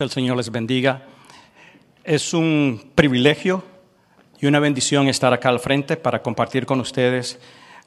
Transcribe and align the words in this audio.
El 0.00 0.10
Señor 0.10 0.36
les 0.36 0.52
bendiga. 0.52 1.02
Es 2.04 2.32
un 2.32 2.92
privilegio 2.94 3.64
y 4.38 4.46
una 4.46 4.60
bendición 4.60 5.08
estar 5.08 5.32
acá 5.32 5.48
al 5.48 5.58
frente 5.58 5.96
para 5.96 6.22
compartir 6.22 6.66
con 6.66 6.78
ustedes 6.78 7.40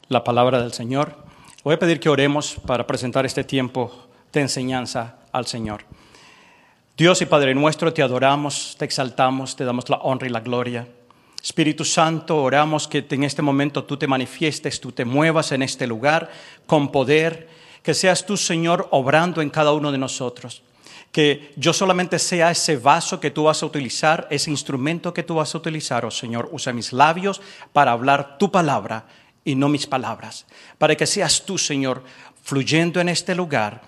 la 0.10 0.22
palabra 0.22 0.62
del 0.62 0.74
Señor. 0.74 1.16
Voy 1.64 1.76
a 1.76 1.80
pedir 1.80 2.02
que 2.02 2.10
oremos 2.10 2.56
para 2.68 2.86
presentar 2.86 3.26
este 3.26 3.46
tiempo 3.46 4.10
de 4.34 4.42
enseñanza 4.42 5.20
al 5.32 5.48
Señor. 5.48 5.86
Dios 6.98 7.22
y 7.22 7.28
Padre 7.28 7.56
nuestro, 7.56 7.94
te 7.94 8.04
adoramos, 8.04 8.76
te 8.78 8.84
exaltamos, 8.84 9.56
te 9.56 9.64
damos 9.64 9.90
la 9.90 9.96
honra 10.00 10.28
y 10.28 10.32
la 10.32 10.42
gloria. 10.42 10.86
Espíritu 11.42 11.86
Santo, 11.86 12.44
oramos 12.44 12.90
que 12.90 13.06
en 13.10 13.24
este 13.24 13.42
momento 13.42 13.86
tú 13.86 13.96
te 13.96 14.08
manifiestes, 14.08 14.82
tú 14.82 14.92
te 14.92 15.06
muevas 15.06 15.54
en 15.54 15.62
este 15.62 15.88
lugar 15.88 16.30
con 16.66 16.92
poder, 16.92 17.48
que 17.82 17.94
seas 17.94 18.26
tú, 18.26 18.36
Señor, 18.36 18.90
obrando 18.92 19.42
en 19.42 19.50
cada 19.50 19.72
uno 19.72 19.94
de 19.94 19.98
nosotros 19.98 20.62
que 21.12 21.52
yo 21.58 21.74
solamente 21.74 22.20
sea 22.20 22.52
ese 22.52 22.78
vaso 22.78 23.20
que 23.20 23.32
tú 23.32 23.44
vas 23.44 23.62
a 23.62 23.66
utilizar, 23.66 24.28
ese 24.30 24.50
instrumento 24.50 25.14
que 25.14 25.24
tú 25.24 25.36
vas 25.36 25.54
a 25.54 25.58
utilizar, 25.58 26.06
oh 26.06 26.12
Señor, 26.12 26.50
usa 26.52 26.74
mis 26.74 26.94
labios 26.94 27.42
para 27.74 27.92
hablar 27.92 28.38
tu 28.38 28.52
palabra 28.52 29.06
y 29.44 29.56
no 29.56 29.68
mis 29.68 29.88
palabras, 29.88 30.46
para 30.78 30.96
que 30.96 31.06
seas 31.06 31.44
tú, 31.46 31.58
Señor, 31.58 32.04
fluyendo 32.44 33.02
en 33.02 33.10
este 33.10 33.36
lugar, 33.36 33.82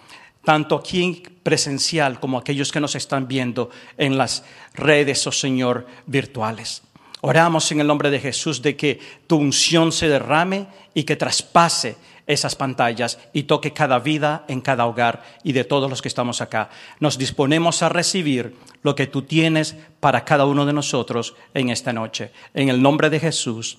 tanto 0.43 0.75
aquí 0.75 1.23
presencial 1.43 2.19
como 2.19 2.37
aquellos 2.37 2.71
que 2.71 2.81
nos 2.81 2.95
están 2.95 3.27
viendo 3.27 3.69
en 3.97 4.17
las 4.17 4.43
redes, 4.73 5.25
oh 5.25 5.31
Señor, 5.31 5.87
virtuales. 6.05 6.83
Oramos 7.21 7.71
en 7.71 7.79
el 7.79 7.87
nombre 7.87 8.09
de 8.09 8.19
Jesús 8.19 8.61
de 8.61 8.75
que 8.75 8.99
tu 9.27 9.37
unción 9.37 9.93
se 9.93 10.09
derrame 10.09 10.67
y 10.93 11.03
que 11.03 11.15
traspase 11.15 11.95
esas 12.27 12.55
pantallas 12.55 13.19
y 13.33 13.43
toque 13.43 13.73
cada 13.73 13.99
vida 13.99 14.45
en 14.47 14.61
cada 14.61 14.85
hogar 14.85 15.23
y 15.43 15.51
de 15.51 15.63
todos 15.63 15.89
los 15.89 16.01
que 16.01 16.07
estamos 16.07 16.41
acá. 16.41 16.69
Nos 16.99 17.17
disponemos 17.17 17.83
a 17.83 17.89
recibir 17.89 18.55
lo 18.81 18.95
que 18.95 19.07
tú 19.07 19.23
tienes 19.23 19.75
para 19.99 20.23
cada 20.25 20.45
uno 20.45 20.65
de 20.65 20.73
nosotros 20.73 21.35
en 21.53 21.69
esta 21.69 21.93
noche. 21.93 22.31
En 22.53 22.69
el 22.69 22.81
nombre 22.81 23.09
de 23.09 23.19
Jesús 23.19 23.77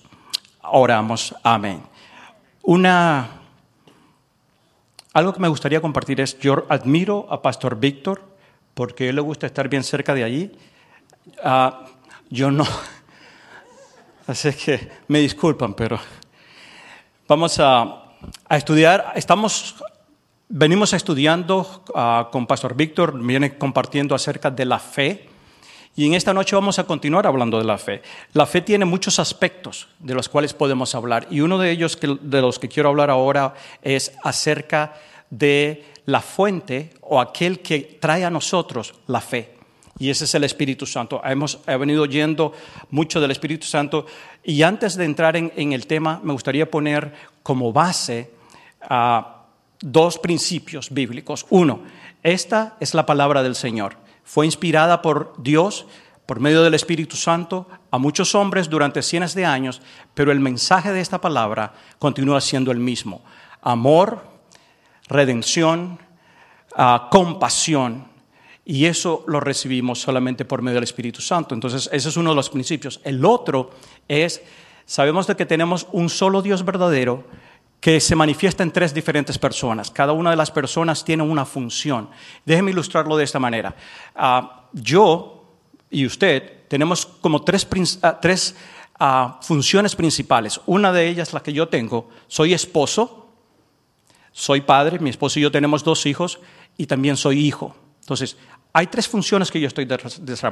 oramos. 0.61 1.35
Amén. 1.43 1.81
Una 2.63 3.41
algo 5.15 5.33
que 5.33 5.39
me 5.39 5.47
gustaría 5.47 5.79
compartir 5.79 6.19
es 6.19 6.37
yo 6.39 6.65
admiro 6.67 7.25
a 7.29 7.41
Pastor 7.41 7.79
Víctor 7.79 8.21
porque 8.73 9.05
a 9.05 9.09
él 9.09 9.15
le 9.15 9.21
gusta 9.21 9.47
estar 9.47 9.69
bien 9.69 9.83
cerca 9.83 10.13
de 10.13 10.25
allí. 10.25 10.51
Ah, 11.41 11.85
yo 12.29 12.51
no. 12.51 12.65
Así 14.27 14.51
que 14.53 14.89
me 15.07 15.19
disculpan, 15.19 15.73
pero 15.73 15.97
vamos 17.29 17.57
a 17.59 18.04
a 18.47 18.57
estudiar, 18.57 19.13
estamos, 19.15 19.75
venimos 20.49 20.93
estudiando 20.93 21.83
uh, 21.93 22.31
con 22.31 22.47
Pastor 22.47 22.75
Víctor, 22.75 23.19
viene 23.19 23.57
compartiendo 23.57 24.15
acerca 24.15 24.51
de 24.51 24.65
la 24.65 24.79
fe. 24.79 25.29
Y 25.95 26.05
en 26.05 26.13
esta 26.13 26.33
noche 26.33 26.55
vamos 26.55 26.77
a 26.77 26.83
continuar 26.83 27.25
hablando 27.25 27.57
de 27.57 27.63
la 27.63 27.77
fe. 27.77 28.01
La 28.33 28.45
fe 28.45 28.61
tiene 28.61 28.83
muchos 28.83 29.17
aspectos 29.17 29.87
de 29.99 30.13
los 30.13 30.27
cuales 30.27 30.53
podemos 30.53 30.93
hablar. 30.93 31.27
Y 31.31 31.39
uno 31.39 31.57
de 31.57 31.71
ellos 31.71 31.95
que, 31.95 32.17
de 32.19 32.41
los 32.41 32.59
que 32.59 32.67
quiero 32.67 32.89
hablar 32.89 33.09
ahora 33.09 33.53
es 33.81 34.11
acerca 34.23 34.93
de 35.29 35.85
la 36.05 36.21
fuente 36.21 36.93
o 37.01 37.21
aquel 37.21 37.61
que 37.61 37.97
trae 38.01 38.25
a 38.25 38.29
nosotros 38.29 38.93
la 39.07 39.21
fe 39.21 39.54
y 39.97 40.09
ese 40.09 40.25
es 40.25 40.35
el 40.35 40.43
Espíritu 40.43 40.85
Santo. 40.85 41.21
Hemos 41.23 41.59
venido 41.65 42.03
oyendo 42.03 42.51
mucho 42.91 43.21
del 43.21 43.31
Espíritu 43.31 43.65
Santo 43.65 44.05
y 44.43 44.61
antes 44.61 44.95
de 44.95 45.05
entrar 45.05 45.37
en, 45.37 45.73
el 45.73 45.87
tema 45.87 46.19
me 46.21 46.33
gustaría 46.33 46.69
poner 46.69 47.13
como 47.43 47.71
base 47.71 48.31
a 48.81 49.45
dos 49.79 50.19
principios 50.19 50.89
bíblicos. 50.89 51.45
Uno, 51.49 51.81
esta 52.23 52.75
es 52.79 52.93
la 52.93 53.05
palabra 53.05 53.41
del 53.41 53.55
Señor. 53.55 53.95
Fue 54.25 54.45
inspirada 54.45 55.01
por 55.01 55.33
Dios 55.41 55.85
por 56.25 56.39
medio 56.39 56.63
del 56.63 56.73
Espíritu 56.73 57.15
Santo 57.15 57.67
a 57.91 57.97
muchos 57.97 58.35
hombres 58.35 58.69
durante 58.69 59.01
cientos 59.01 59.35
de 59.35 59.45
años, 59.45 59.81
pero 60.13 60.31
el 60.31 60.39
mensaje 60.39 60.91
de 60.91 60.99
esta 60.99 61.21
palabra 61.21 61.73
continúa 61.99 62.41
siendo 62.41 62.71
el 62.71 62.79
mismo. 62.79 63.23
Amor, 63.61 64.25
redención, 65.07 65.99
ah, 66.75 67.07
compasión 67.11 68.14
y 68.65 68.85
eso 68.85 69.23
lo 69.27 69.39
recibimos 69.39 70.01
solamente 70.01 70.43
por 70.43 70.63
medio 70.63 70.75
del 70.75 70.83
Espíritu 70.83 71.21
Santo. 71.21 71.53
Entonces, 71.53 71.87
ese 71.93 72.09
es 72.09 72.17
uno 72.17 72.31
de 72.31 72.35
los 72.35 72.49
principios. 72.49 72.99
El 73.03 73.23
otro 73.23 73.69
es, 74.07 74.41
sabemos 74.85 75.27
de 75.27 75.35
que 75.35 75.45
tenemos 75.45 75.87
un 75.91 76.09
solo 76.09 76.41
Dios 76.41 76.65
verdadero 76.65 77.23
que 77.79 77.99
se 77.99 78.15
manifiesta 78.15 78.63
en 78.63 78.71
tres 78.71 78.95
diferentes 78.95 79.37
personas. 79.37 79.91
Cada 79.91 80.13
una 80.13 80.31
de 80.31 80.35
las 80.35 80.49
personas 80.49 81.05
tiene 81.05 81.21
una 81.21 81.45
función. 81.45 82.09
Déjeme 82.43 82.71
ilustrarlo 82.71 83.15
de 83.15 83.23
esta 83.23 83.37
manera. 83.37 83.75
Ah, 84.15 84.65
yo 84.73 85.45
y 85.91 86.07
usted 86.07 86.67
tenemos 86.67 87.05
como 87.05 87.43
tres, 87.43 87.67
ah, 88.01 88.19
ah, 88.99 89.39
funciones 89.43 89.95
principales. 89.95 90.59
Una 90.65 90.91
de 90.91 91.07
ellas, 91.07 91.33
la 91.33 91.43
que 91.43 91.53
yo 91.53 91.67
tengo, 91.67 92.09
soy 92.27 92.55
esposo, 92.55 93.29
soy 94.31 94.61
padre, 94.61 94.97
mi 94.97 95.11
esposo 95.11 95.37
y 95.37 95.43
yo 95.43 95.51
tenemos 95.51 95.83
dos 95.83 96.07
hijos 96.07 96.39
y 96.77 96.87
también 96.87 97.15
soy 97.15 97.45
hijo. 97.45 97.75
Entonces, 98.05 98.37
hay 98.71 98.85
tres 98.85 99.07
funciones 99.07 99.49
que 99.49 99.59
yo 99.59 99.67
estoy 99.67 99.87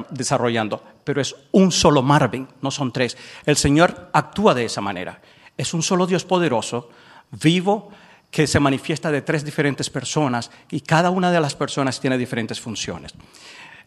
desarrollando, 0.09 0.83
pero 1.03 1.21
es 1.21 1.35
un 1.51 1.71
solo 1.71 2.01
Marvin, 2.01 2.47
no 2.63 2.71
son 2.71 2.91
tres. 2.91 3.15
El 3.45 3.57
Señor 3.57 4.09
actúa 4.11 4.55
de 4.55 4.65
esa 4.65 4.81
manera. 4.81 5.21
Es 5.55 5.75
un 5.75 5.83
solo 5.83 6.07
Dios 6.07 6.25
poderoso, 6.25 6.89
vivo, 7.29 7.91
que 8.31 8.47
se 8.47 8.59
manifiesta 8.59 9.11
de 9.11 9.21
tres 9.21 9.45
diferentes 9.45 9.87
personas 9.91 10.49
y 10.71 10.81
cada 10.81 11.11
una 11.11 11.31
de 11.31 11.39
las 11.39 11.53
personas 11.53 11.99
tiene 11.99 12.17
diferentes 12.17 12.59
funciones. 12.59 13.13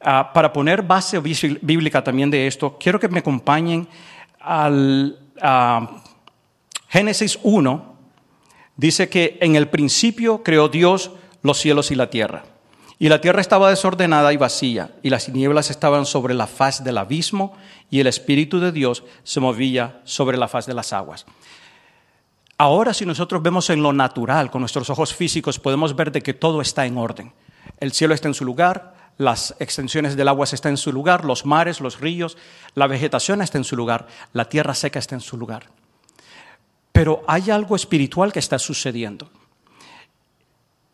Ah, 0.00 0.31
para 0.32 0.53
poner 0.53 0.82
base 0.82 1.19
bíblica 1.19 2.05
también 2.05 2.31
de 2.31 2.47
esto, 2.47 2.76
quiero 2.78 3.00
que 3.00 3.09
me 3.09 3.19
acompañen 3.19 3.88
al 4.38 5.19
Génesis 6.87 7.37
1. 7.43 7.97
Dice 8.76 9.09
que 9.09 9.38
en 9.41 9.56
el 9.56 9.69
principio 9.69 10.44
creó 10.44 10.69
Dios 10.69 11.10
los 11.43 11.59
cielos 11.59 11.91
y 11.91 11.97
la 11.97 12.10
tierra. 12.10 12.44
Y 12.99 13.09
la 13.09 13.21
tierra 13.21 13.43
estaba 13.43 13.69
desordenada 13.69 14.33
y 14.33 14.39
vacía, 14.39 14.91
y 15.03 15.11
las 15.11 15.27
tinieblas 15.27 15.71
estaban 15.71 16.07
sobre 16.07 16.33
la 16.33 16.47
faz 16.47 16.83
del 16.83 16.97
abismo, 16.97 17.55
y 17.91 18.01
el 18.01 18.07
Espíritu 18.07 18.59
de 18.59 18.73
Dios 18.73 19.05
se 19.23 19.41
movía 19.41 20.01
sobre 20.05 20.39
la 20.39 20.49
faz 20.49 20.67
de 20.67 20.75
las 20.75 20.93
aguas. 20.93 21.27
Ahora 22.59 22.95
si 22.95 23.05
nosotros 23.05 23.43
vemos 23.43 23.69
en 23.69 23.83
lo 23.83 23.93
natural, 23.93 24.51
con 24.51 24.62
nuestros 24.62 24.89
ojos 24.89 25.15
físicos, 25.15 25.59
podemos 25.59 25.95
ver 25.95 26.11
de 26.11 26.23
que 26.23 26.33
todo 26.33 26.62
está 26.62 26.87
en 26.87 26.97
orden. 26.97 27.33
El 27.81 27.93
cielo 27.93 28.15
está 28.15 28.29
en 28.29 28.35
su 28.35 28.47
lugar, 28.47 28.95
las 29.19 29.55
extensiones 29.59 30.17
del 30.17 30.29
agua 30.29 30.47
están 30.51 30.73
en 30.73 30.77
su 30.79 30.91
lugar, 30.91 31.27
los 31.27 31.45
mares, 31.45 31.83
los 31.83 32.01
ríos, 32.01 32.39
la 32.75 32.87
vegetación 32.87 33.43
está 33.43 33.59
en 33.59 33.65
su 33.65 33.77
lugar, 33.77 34.06
la 34.33 34.49
tierra 34.49 34.75
seca 34.75 34.99
está 34.99 35.15
en 35.15 35.21
su 35.21 35.37
lugar. 35.37 35.67
Pero 36.93 37.23
hay 37.27 37.51
algo 37.51 37.77
espiritual 37.77 38.33
que 38.33 38.39
está 38.39 38.59
sucediendo. 38.59 39.29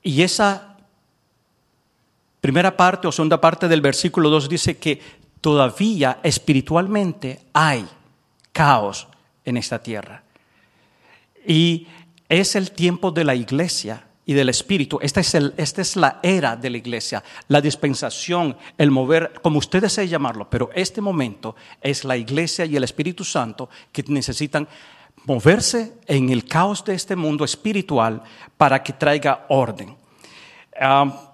Y 0.02 0.22
esa 0.22 0.71
primera 2.42 2.76
parte 2.76 3.06
o 3.06 3.14
segunda 3.14 3.38
parte 3.38 3.70
del 3.70 3.80
versículo 3.80 4.28
2 4.28 4.50
dice 4.50 4.76
que 4.76 4.98
todavía 5.40 6.18
espiritualmente 6.26 7.46
hay 7.54 7.86
caos 8.50 9.06
en 9.46 9.56
esta 9.56 9.80
tierra. 9.80 10.26
Y 11.46 11.86
es 12.28 12.56
el 12.56 12.72
tiempo 12.72 13.12
de 13.12 13.24
la 13.24 13.34
iglesia 13.34 14.06
y 14.26 14.34
del 14.34 14.48
Espíritu. 14.48 14.98
Esta 15.00 15.20
es, 15.20 15.34
el, 15.34 15.54
esta 15.56 15.82
es 15.82 15.94
la 15.94 16.18
era 16.22 16.56
de 16.56 16.70
la 16.70 16.78
iglesia, 16.78 17.22
la 17.46 17.60
dispensación, 17.60 18.56
el 18.76 18.90
mover, 18.90 19.34
como 19.40 19.58
usted 19.58 19.80
desee 19.80 20.08
llamarlo, 20.08 20.50
pero 20.50 20.70
este 20.74 21.00
momento 21.00 21.54
es 21.80 22.04
la 22.04 22.16
iglesia 22.16 22.64
y 22.64 22.74
el 22.74 22.82
Espíritu 22.82 23.22
Santo 23.22 23.70
que 23.92 24.02
necesitan 24.08 24.66
moverse 25.26 25.94
en 26.06 26.30
el 26.30 26.44
caos 26.44 26.84
de 26.84 26.94
este 26.94 27.14
mundo 27.14 27.44
espiritual 27.44 28.22
para 28.56 28.82
que 28.82 28.92
traiga 28.92 29.46
orden. 29.48 29.96
Ah, 30.80 31.31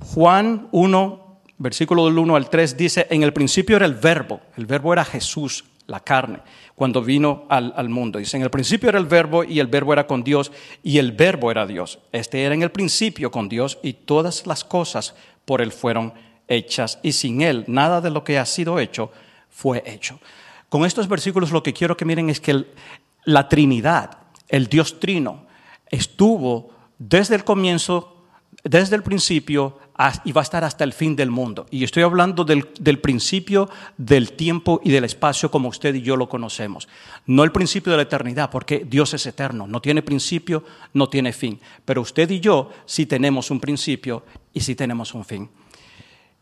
Juan 0.00 0.68
1, 0.72 1.40
versículo 1.58 2.06
del 2.06 2.18
1 2.18 2.36
al 2.36 2.50
3 2.50 2.76
dice, 2.76 3.06
en 3.10 3.22
el 3.22 3.32
principio 3.32 3.76
era 3.76 3.86
el 3.86 3.94
verbo, 3.94 4.40
el 4.56 4.66
verbo 4.66 4.92
era 4.92 5.04
Jesús, 5.04 5.64
la 5.86 6.00
carne, 6.00 6.40
cuando 6.74 7.02
vino 7.02 7.44
al, 7.48 7.88
mundo. 7.88 8.18
Dice, 8.18 8.36
en 8.36 8.42
el 8.42 8.50
principio 8.50 8.88
era 8.88 8.98
el 8.98 9.06
verbo 9.06 9.44
y 9.44 9.60
el 9.60 9.66
verbo 9.66 9.92
era 9.92 10.06
con 10.06 10.24
Dios 10.24 10.50
y 10.82 10.98
el 10.98 11.12
verbo 11.12 11.50
era 11.50 11.66
Dios. 11.66 11.98
Este 12.12 12.42
era 12.42 12.54
en 12.54 12.62
el 12.62 12.70
principio 12.70 13.30
con 13.30 13.48
Dios 13.48 13.78
y 13.82 13.92
todas 13.92 14.46
las 14.46 14.64
cosas 14.64 15.14
por 15.44 15.60
él 15.60 15.72
fueron 15.72 16.14
hechas 16.48 16.98
y 17.02 17.12
sin 17.12 17.42
él 17.42 17.64
nada 17.66 18.00
de 18.00 18.10
lo 18.10 18.24
que 18.24 18.38
ha 18.38 18.46
sido 18.46 18.78
hecho 18.78 19.10
fue 19.50 19.82
hecho. 19.86 20.18
Con 20.68 20.84
estos 20.84 21.08
versículos 21.08 21.52
lo 21.52 21.62
que 21.62 21.72
quiero 21.72 21.96
que 21.96 22.04
miren 22.04 22.30
es 22.30 22.40
que 22.40 22.64
la 23.24 23.48
Trinidad, 23.48 24.18
el 24.48 24.66
Dios 24.66 24.98
Trino, 24.98 25.46
estuvo 25.90 26.70
desde 26.98 27.36
el 27.36 27.44
comienzo, 27.44 28.24
desde 28.64 28.96
el 28.96 29.02
principio 29.02 29.78
y 30.24 30.32
va 30.32 30.40
a 30.40 30.42
estar 30.42 30.64
hasta 30.64 30.82
el 30.82 30.92
fin 30.92 31.14
del 31.14 31.30
mundo. 31.30 31.66
Y 31.70 31.84
estoy 31.84 32.02
hablando 32.02 32.44
del, 32.44 32.98
principio 32.98 33.70
del 33.96 34.32
tiempo 34.32 34.80
y 34.82 34.90
del 34.90 35.04
espacio 35.04 35.50
como 35.50 35.68
usted 35.68 35.94
y 35.94 36.02
yo 36.02 36.16
lo 36.16 36.28
conocemos. 36.28 36.88
No 37.26 37.44
el 37.44 37.52
principio 37.52 37.92
de 37.92 37.98
la 37.98 38.02
eternidad, 38.02 38.50
porque 38.50 38.84
Dios 38.84 39.14
es 39.14 39.24
eterno, 39.26 39.66
no 39.66 39.80
tiene 39.80 40.02
principio, 40.02 40.64
no 40.94 41.08
tiene 41.08 41.32
fin. 41.32 41.60
Pero 41.84 42.02
usted 42.02 42.28
y 42.30 42.40
yo 42.40 42.70
sí 42.86 43.06
tenemos 43.06 43.50
un 43.50 43.60
principio 43.60 44.24
y 44.52 44.60
sí 44.60 44.74
tenemos 44.74 45.14
un 45.14 45.24
fin. 45.24 45.48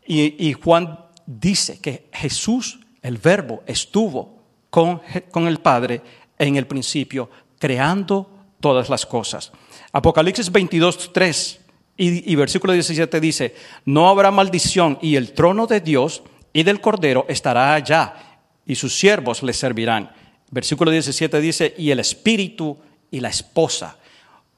Y, 0.05 0.49
y 0.49 0.53
Juan 0.53 0.99
dice 1.25 1.79
que 1.79 2.09
Jesús, 2.11 2.79
el 3.01 3.17
verbo, 3.17 3.61
estuvo 3.67 4.41
con, 4.71 5.01
con 5.29 5.47
el 5.47 5.59
Padre 5.59 6.01
en 6.39 6.55
el 6.55 6.65
principio, 6.65 7.29
creando 7.59 8.29
todas 8.59 8.89
las 8.89 9.05
cosas. 9.05 9.51
Apocalipsis 9.91 10.51
22, 10.51 11.13
3 11.13 11.62
y, 11.95 12.35
versículo 12.35 12.73
17 12.73 13.19
dice, 13.19 13.55
no 13.85 14.09
habrá 14.09 14.31
maldición 14.31 14.97
y 15.01 15.15
el 15.15 15.33
trono 15.33 15.67
de 15.67 15.79
Dios 15.79 16.23
y 16.51 16.63
del 16.63 16.81
Cordero 16.81 17.25
estará 17.29 17.75
allá 17.75 18.41
y 18.65 18.75
sus 18.75 18.97
siervos 18.97 19.43
le 19.43 19.53
servirán. 19.53 20.11
Versículo 20.49 20.89
17 20.89 21.39
dice, 21.39 21.73
y 21.77 21.91
el 21.91 21.99
Espíritu 21.99 22.77
y 23.11 23.19
la 23.19 23.29
esposa, 23.29 23.97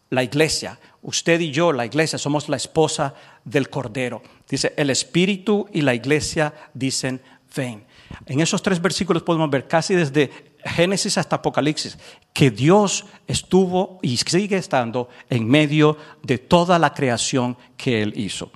la 0.09 0.23
iglesia, 0.23 0.79
usted 1.01 1.41
y 1.41 1.51
yo, 1.51 1.73
la 1.73 1.85
iglesia, 1.85 2.17
somos 2.17 2.47
la 2.47 2.55
esposa 2.55 3.13
del 3.43 3.69
Cordero. 3.69 4.21
Dice, 4.49 4.73
el 4.77 4.89
Espíritu 4.89 5.67
y 5.73 5.81
la 5.81 5.93
iglesia 5.93 6.53
dicen, 6.73 7.21
ven. 7.55 7.85
En 8.25 8.39
esos 8.39 8.61
tres 8.61 8.81
versículos 8.81 9.23
podemos 9.23 9.49
ver 9.49 9.67
casi 9.67 9.93
desde 9.93 10.54
Génesis 10.65 11.17
hasta 11.17 11.37
Apocalipsis 11.37 11.97
que 12.33 12.51
Dios 12.51 13.05
estuvo 13.27 13.99
y 14.01 14.17
sigue 14.17 14.57
estando 14.57 15.09
en 15.29 15.47
medio 15.47 15.97
de 16.23 16.37
toda 16.37 16.79
la 16.79 16.93
creación 16.93 17.55
que 17.77 18.01
Él 18.01 18.13
hizo. 18.17 18.51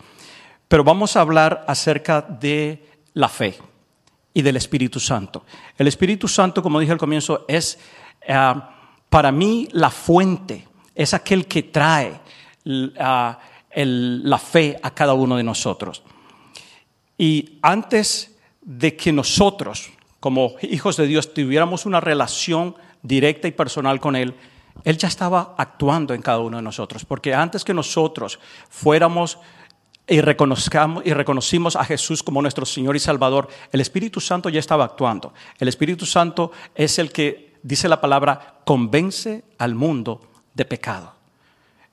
Pero 0.68 0.84
vamos 0.84 1.16
a 1.16 1.22
hablar 1.22 1.64
acerca 1.68 2.22
de 2.22 2.86
la 3.14 3.30
fe 3.30 3.56
y 4.34 4.42
del 4.42 4.58
Espíritu 4.58 5.00
Santo. 5.00 5.46
El 5.78 5.88
Espíritu 5.88 6.28
Santo, 6.28 6.62
como 6.62 6.80
dije 6.80 6.92
al 6.92 6.98
comienzo, 6.98 7.46
es 7.48 7.80
uh, 8.28 8.60
para 9.10 9.32
mí 9.32 9.68
la 9.72 9.90
fuente, 9.90 10.68
es 10.94 11.14
aquel 11.14 11.48
que 11.48 11.64
trae 11.64 12.20
el, 12.64 12.94
la 14.30 14.38
fe 14.38 14.80
a 14.82 14.94
cada 14.94 15.14
uno 15.14 15.38
de 15.38 15.44
nosotros. 15.44 16.04
Y 17.18 17.60
antes 17.62 18.38
de 18.62 18.96
que 18.96 19.12
nosotros, 19.12 19.90
como 20.20 20.56
hijos 20.62 20.98
de 20.98 21.08
Dios, 21.08 21.34
tuviéramos 21.34 21.86
una 21.86 22.00
relación 22.00 22.76
directa 23.02 23.48
y 23.48 23.52
personal 23.52 24.00
con 24.00 24.16
Él, 24.16 24.36
Él 24.84 24.98
ya 24.98 25.08
estaba 25.08 25.56
actuando 25.58 26.14
en 26.14 26.22
cada 26.22 26.40
uno 26.40 26.58
de 26.58 26.64
nosotros, 26.64 27.06
porque 27.06 27.34
antes 27.34 27.64
que 27.64 27.74
nosotros 27.74 28.40
fuéramos 28.70 29.40
y, 30.08 30.22
reconozcamos, 30.22 31.06
y 31.06 31.14
reconocimos 31.14 31.76
a 31.76 31.86
Jesús 31.86 32.24
como 32.24 32.42
nuestro 32.42 32.66
Señor 32.66 32.96
y 32.96 33.00
Salvador, 33.00 33.48
el 33.72 33.80
Espíritu 33.80 34.20
Santo 34.20 34.50
ya 34.50 34.60
estaba 34.60 34.86
actuando. 34.86 35.34
El 35.60 35.68
Espíritu 35.68 36.06
Santo 36.06 36.52
es 36.74 36.98
el 37.00 37.12
que, 37.12 37.58
dice 37.62 37.88
la 37.88 38.02
palabra, 38.02 38.62
convence 38.66 39.44
al 39.60 39.76
mundo 39.76 40.22
de 40.54 40.66
pecado. 40.66 41.14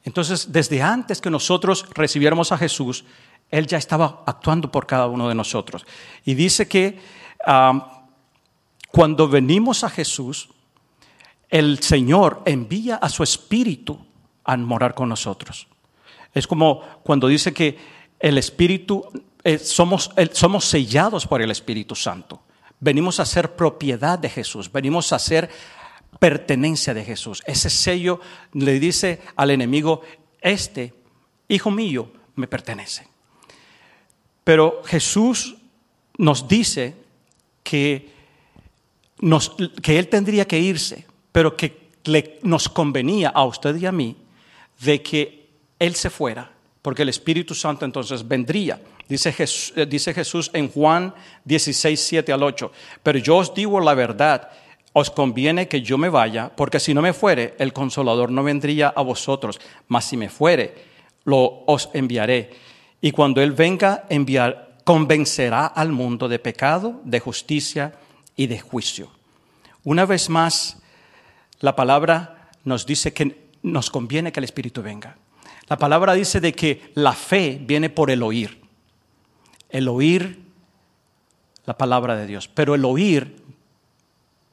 Entonces, 0.02 0.52
desde 0.52 0.82
antes 0.82 1.20
que 1.20 1.30
nosotros 1.30 1.84
recibiéramos 1.94 2.52
a 2.52 2.58
Jesús, 2.58 3.04
Él 3.50 3.66
ya 3.66 3.76
estaba 3.76 4.22
actuando 4.24 4.70
por 4.70 4.86
cada 4.86 5.08
uno 5.08 5.28
de 5.28 5.34
nosotros. 5.34 5.84
Y 6.24 6.34
dice 6.34 6.68
que 6.68 6.98
um, 7.46 7.82
cuando 8.96 9.28
venimos 9.28 9.84
a 9.84 9.90
Jesús, 9.90 10.48
el 11.50 11.80
Señor 11.80 12.40
envía 12.46 12.96
a 12.96 13.10
su 13.10 13.22
Espíritu 13.22 13.98
a 14.42 14.56
morar 14.56 14.94
con 14.94 15.10
nosotros. 15.10 15.66
Es 16.32 16.46
como 16.46 16.80
cuando 17.02 17.28
dice 17.28 17.52
que 17.52 17.76
el 18.18 18.38
Espíritu, 18.38 19.04
eh, 19.44 19.58
somos, 19.58 20.12
somos 20.32 20.64
sellados 20.64 21.26
por 21.26 21.42
el 21.42 21.50
Espíritu 21.50 21.94
Santo. 21.94 22.40
Venimos 22.80 23.20
a 23.20 23.26
ser 23.26 23.54
propiedad 23.54 24.18
de 24.18 24.30
Jesús, 24.30 24.72
venimos 24.72 25.12
a 25.12 25.18
ser 25.18 25.50
pertenencia 26.18 26.94
de 26.94 27.04
Jesús. 27.04 27.42
Ese 27.44 27.68
sello 27.68 28.18
le 28.54 28.80
dice 28.80 29.20
al 29.36 29.50
enemigo, 29.50 30.00
este, 30.40 30.94
hijo 31.48 31.70
mío, 31.70 32.10
me 32.34 32.48
pertenece. 32.48 33.06
Pero 34.42 34.80
Jesús 34.86 35.56
nos 36.16 36.48
dice 36.48 36.96
que, 37.62 38.15
que 39.82 39.98
Él 39.98 40.08
tendría 40.08 40.46
que 40.46 40.58
irse, 40.58 41.06
pero 41.32 41.56
que 41.56 41.90
le, 42.04 42.38
nos 42.42 42.68
convenía 42.68 43.30
a 43.30 43.44
usted 43.44 43.76
y 43.76 43.86
a 43.86 43.92
mí 43.92 44.16
de 44.80 45.02
que 45.02 45.48
Él 45.78 45.94
se 45.94 46.10
fuera 46.10 46.56
porque 46.86 47.02
el 47.02 47.08
Espíritu 47.08 47.52
Santo 47.52 47.84
entonces 47.84 48.28
vendría. 48.28 48.80
Dice 49.08 49.32
Jesús, 49.32 49.72
eh, 49.74 50.14
Jesús, 50.14 50.52
en 50.52 50.68
Juan 50.68 51.12
16, 51.44 51.98
7 51.98 52.32
al 52.32 52.44
8, 52.44 52.70
pero 53.02 53.18
yo 53.18 53.38
os 53.38 53.52
digo 53.52 53.80
la 53.80 53.92
verdad, 53.94 54.50
os 54.92 55.10
conviene 55.10 55.66
que 55.66 55.82
yo 55.82 55.98
me 55.98 56.08
vaya, 56.08 56.48
porque 56.54 56.78
si 56.78 56.94
no 56.94 57.02
me 57.02 57.12
fuere, 57.12 57.56
el 57.58 57.72
consolador 57.72 58.30
no 58.30 58.44
vendría 58.44 58.86
a 58.94 59.02
vosotros, 59.02 59.58
mas 59.88 60.04
si 60.04 60.16
me 60.16 60.28
fuere, 60.28 60.76
lo 61.24 61.64
os 61.66 61.90
enviaré. 61.92 62.50
Y 63.00 63.10
cuando 63.10 63.42
Él 63.42 63.50
venga, 63.50 64.04
convencerá 64.84 65.66
al 65.66 65.90
mundo 65.90 66.28
de 66.28 66.38
pecado, 66.38 67.00
de 67.02 67.18
justicia 67.18 67.94
y 68.36 68.46
de 68.46 68.60
juicio. 68.60 69.10
Una 69.84 70.04
vez 70.04 70.28
más, 70.28 70.82
la 71.60 71.74
palabra 71.74 72.50
nos 72.64 72.86
dice 72.86 73.12
que 73.12 73.48
nos 73.62 73.90
conviene 73.90 74.32
que 74.32 74.40
el 74.40 74.44
Espíritu 74.44 74.82
venga. 74.82 75.16
La 75.68 75.78
palabra 75.78 76.14
dice 76.14 76.40
de 76.40 76.52
que 76.52 76.92
la 76.94 77.12
fe 77.12 77.60
viene 77.60 77.90
por 77.90 78.10
el 78.10 78.22
oír. 78.22 78.60
El 79.68 79.88
oír 79.88 80.46
la 81.66 81.76
palabra 81.76 82.16
de 82.16 82.26
Dios. 82.26 82.48
Pero 82.48 82.74
el 82.74 82.84
oír, 82.84 83.42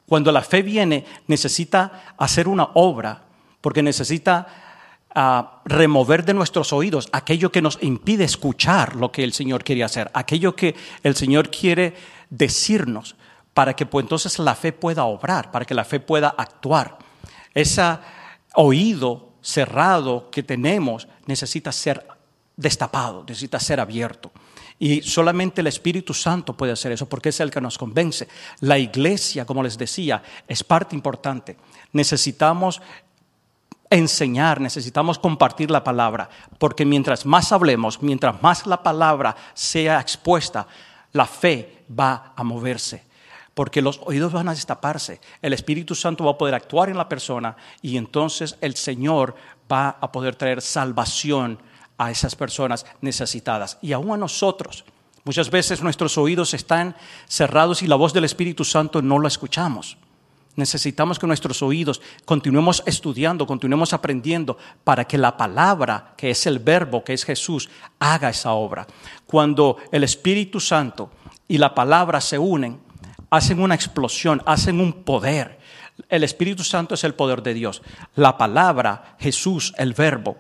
cuando 0.07 0.31
la 0.31 0.41
fe 0.41 0.61
viene, 0.61 1.05
necesita 1.27 2.15
hacer 2.17 2.47
una 2.47 2.69
obra, 2.73 3.23
porque 3.61 3.83
necesita 3.83 4.47
uh, 5.15 5.59
remover 5.65 6.25
de 6.25 6.33
nuestros 6.33 6.73
oídos 6.73 7.07
aquello 7.11 7.51
que 7.51 7.61
nos 7.61 7.77
impide 7.81 8.23
escuchar 8.23 8.95
lo 8.95 9.11
que 9.11 9.23
el 9.23 9.33
Señor 9.33 9.63
quiere 9.63 9.83
hacer, 9.83 10.09
aquello 10.13 10.55
que 10.55 10.75
el 11.03 11.15
Señor 11.15 11.49
quiere 11.49 11.93
decirnos, 12.29 13.15
para 13.53 13.75
que 13.75 13.87
entonces 13.91 14.39
la 14.39 14.55
fe 14.55 14.73
pueda 14.73 15.05
obrar, 15.05 15.51
para 15.51 15.65
que 15.65 15.73
la 15.73 15.85
fe 15.85 15.99
pueda 15.99 16.29
actuar. 16.37 16.97
Ese 17.53 17.97
oído 18.55 19.33
cerrado 19.41 20.29
que 20.31 20.41
tenemos 20.41 21.07
necesita 21.25 21.71
ser 21.71 22.07
destapado, 22.55 23.23
necesita 23.27 23.59
ser 23.59 23.79
abierto. 23.79 24.31
Y 24.79 25.01
solamente 25.03 25.61
el 25.61 25.67
Espíritu 25.67 26.13
Santo 26.13 26.57
puede 26.57 26.71
hacer 26.71 26.91
eso 26.91 27.07
porque 27.07 27.29
es 27.29 27.39
el 27.39 27.51
que 27.51 27.61
nos 27.61 27.77
convence. 27.77 28.27
La 28.61 28.79
iglesia, 28.79 29.45
como 29.45 29.61
les 29.61 29.77
decía, 29.77 30.23
es 30.47 30.63
parte 30.63 30.95
importante. 30.95 31.57
Necesitamos 31.91 32.81
enseñar, 33.89 34.59
necesitamos 34.59 35.19
compartir 35.19 35.69
la 35.69 35.83
palabra, 35.83 36.27
porque 36.57 36.83
mientras 36.83 37.27
más 37.27 37.51
hablemos, 37.51 38.01
mientras 38.01 38.41
más 38.41 38.65
la 38.65 38.81
palabra 38.81 39.35
sea 39.53 39.99
expuesta, 39.99 40.65
la 41.11 41.27
fe 41.27 41.83
va 41.87 42.33
a 42.35 42.43
moverse 42.43 43.12
porque 43.53 43.81
los 43.81 43.99
oídos 44.03 44.33
van 44.33 44.49
a 44.49 44.53
destaparse, 44.53 45.21
el 45.41 45.53
Espíritu 45.53 45.95
Santo 45.95 46.23
va 46.23 46.31
a 46.31 46.37
poder 46.37 46.55
actuar 46.55 46.89
en 46.89 46.97
la 46.97 47.09
persona 47.09 47.55
y 47.81 47.97
entonces 47.97 48.57
el 48.61 48.75
Señor 48.75 49.35
va 49.71 49.89
a 49.89 50.11
poder 50.11 50.35
traer 50.35 50.61
salvación 50.61 51.59
a 51.97 52.11
esas 52.11 52.35
personas 52.35 52.85
necesitadas 53.01 53.77
y 53.81 53.93
aún 53.93 54.11
a 54.11 54.17
nosotros. 54.17 54.85
Muchas 55.23 55.49
veces 55.49 55.81
nuestros 55.81 56.17
oídos 56.17 56.53
están 56.53 56.95
cerrados 57.27 57.81
y 57.81 57.87
la 57.87 57.95
voz 57.95 58.11
del 58.13 58.25
Espíritu 58.25 58.65
Santo 58.65 59.01
no 59.01 59.19
la 59.19 59.29
escuchamos. 59.29 59.97
Necesitamos 60.55 61.17
que 61.17 61.25
nuestros 61.25 61.63
oídos 61.63 62.01
continuemos 62.25 62.83
estudiando, 62.85 63.47
continuemos 63.47 63.93
aprendiendo 63.93 64.57
para 64.83 65.05
que 65.05 65.17
la 65.17 65.35
palabra, 65.35 66.13
que 66.15 66.29
es 66.29 66.45
el 66.45 66.59
verbo, 66.59 67.03
que 67.03 67.13
es 67.13 67.23
Jesús, 67.23 67.69
haga 67.99 68.29
esa 68.29 68.51
obra. 68.51 68.85
Cuando 69.25 69.77
el 69.91 70.03
Espíritu 70.03 70.59
Santo 70.59 71.09
y 71.47 71.57
la 71.57 71.73
palabra 71.73 72.21
se 72.21 72.37
unen, 72.37 72.79
hacen 73.33 73.59
una 73.59 73.73
explosión, 73.73 74.43
hacen 74.45 74.79
un 74.79 74.93
poder. 74.93 75.57
El 76.07 76.23
Espíritu 76.23 76.63
Santo 76.63 76.93
es 76.93 77.03
el 77.03 77.15
poder 77.15 77.41
de 77.41 77.55
Dios. 77.55 77.81
La 78.13 78.37
palabra, 78.37 79.15
Jesús, 79.19 79.73
el 79.79 79.93
verbo, 79.93 80.37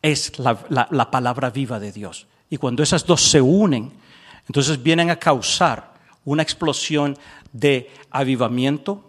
es 0.00 0.38
la, 0.38 0.58
la, 0.90 1.10
palabra 1.10 1.50
viva 1.50 1.78
de 1.78 1.92
Dios. 1.92 2.26
Y 2.48 2.56
cuando 2.56 2.82
esas 2.82 3.04
dos 3.04 3.20
se 3.20 3.42
unen, 3.42 3.92
entonces 4.46 4.82
vienen 4.82 5.10
a 5.10 5.16
causar 5.16 5.92
una 6.24 6.42
explosión 6.42 7.18
de 7.52 7.90
avivamiento, 8.10 9.04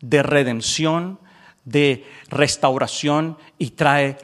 de 0.00 0.24
redención, 0.24 1.20
de 1.64 2.04
restauración 2.30 3.38
y 3.58 3.70
trae 3.70 4.18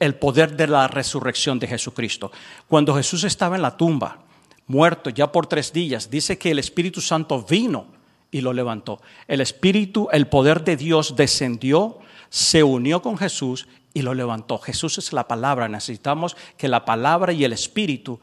el 0.00 0.14
poder 0.16 0.56
de 0.56 0.66
la 0.66 0.88
resurrección 0.88 1.60
de 1.60 1.68
Jesucristo. 1.68 2.32
Cuando 2.66 2.96
Jesús 2.96 3.22
estaba 3.22 3.54
en 3.54 3.62
la 3.62 3.76
tumba, 3.76 4.27
muerto 4.68 5.10
ya 5.10 5.32
por 5.32 5.46
tres 5.46 5.72
días, 5.72 6.10
dice 6.10 6.38
que 6.38 6.52
el 6.52 6.58
Espíritu 6.58 7.00
Santo 7.00 7.42
vino 7.42 7.86
y 8.30 8.40
lo 8.40 8.52
levantó. 8.52 9.00
El 9.26 9.40
Espíritu, 9.40 10.08
el 10.12 10.28
poder 10.28 10.62
de 10.62 10.76
Dios 10.76 11.16
descendió, 11.16 11.98
se 12.28 12.62
unió 12.62 13.02
con 13.02 13.18
Jesús 13.18 13.66
y 13.94 14.02
lo 14.02 14.14
levantó. 14.14 14.58
Jesús 14.58 14.98
es 14.98 15.12
la 15.12 15.26
palabra. 15.26 15.68
Necesitamos 15.68 16.36
que 16.56 16.68
la 16.68 16.84
palabra 16.84 17.32
y 17.32 17.44
el 17.44 17.52
Espíritu 17.52 18.20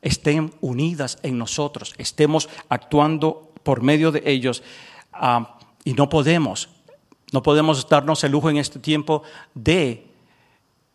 estén 0.00 0.54
unidas 0.60 1.18
en 1.22 1.38
nosotros, 1.38 1.94
estemos 1.98 2.48
actuando 2.68 3.52
por 3.62 3.82
medio 3.82 4.12
de 4.12 4.22
ellos 4.24 4.62
ah, 5.12 5.58
y 5.84 5.92
no 5.94 6.08
podemos, 6.08 6.68
no 7.32 7.42
podemos 7.42 7.88
darnos 7.88 8.22
el 8.24 8.32
lujo 8.32 8.48
en 8.50 8.58
este 8.58 8.78
tiempo 8.78 9.22
de 9.54 10.06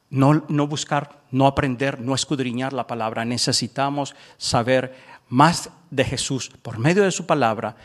no, 0.10 0.46
no 0.48 0.68
buscar, 0.68 1.23
no 1.34 1.48
aprender, 1.48 2.00
no 2.00 2.16
escudriñar 2.16 2.72
la 2.72 2.88
palabra. 2.88 3.26
Necesitamos 3.26 4.16
saber 4.38 4.96
más 5.28 5.72
de 5.90 6.06
Jesús 6.06 6.52
por 6.62 6.78
medio 6.78 7.04
de 7.04 7.12
su 7.12 7.26
palabra 7.26 7.76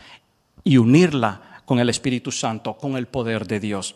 y 0.63 0.77
unirla 0.77 1.61
con 1.65 1.79
el 1.79 1.89
Espíritu 1.89 2.31
Santo, 2.31 2.77
con 2.77 2.95
el 2.95 3.07
poder 3.07 3.47
de 3.47 3.59
Dios. 3.59 3.95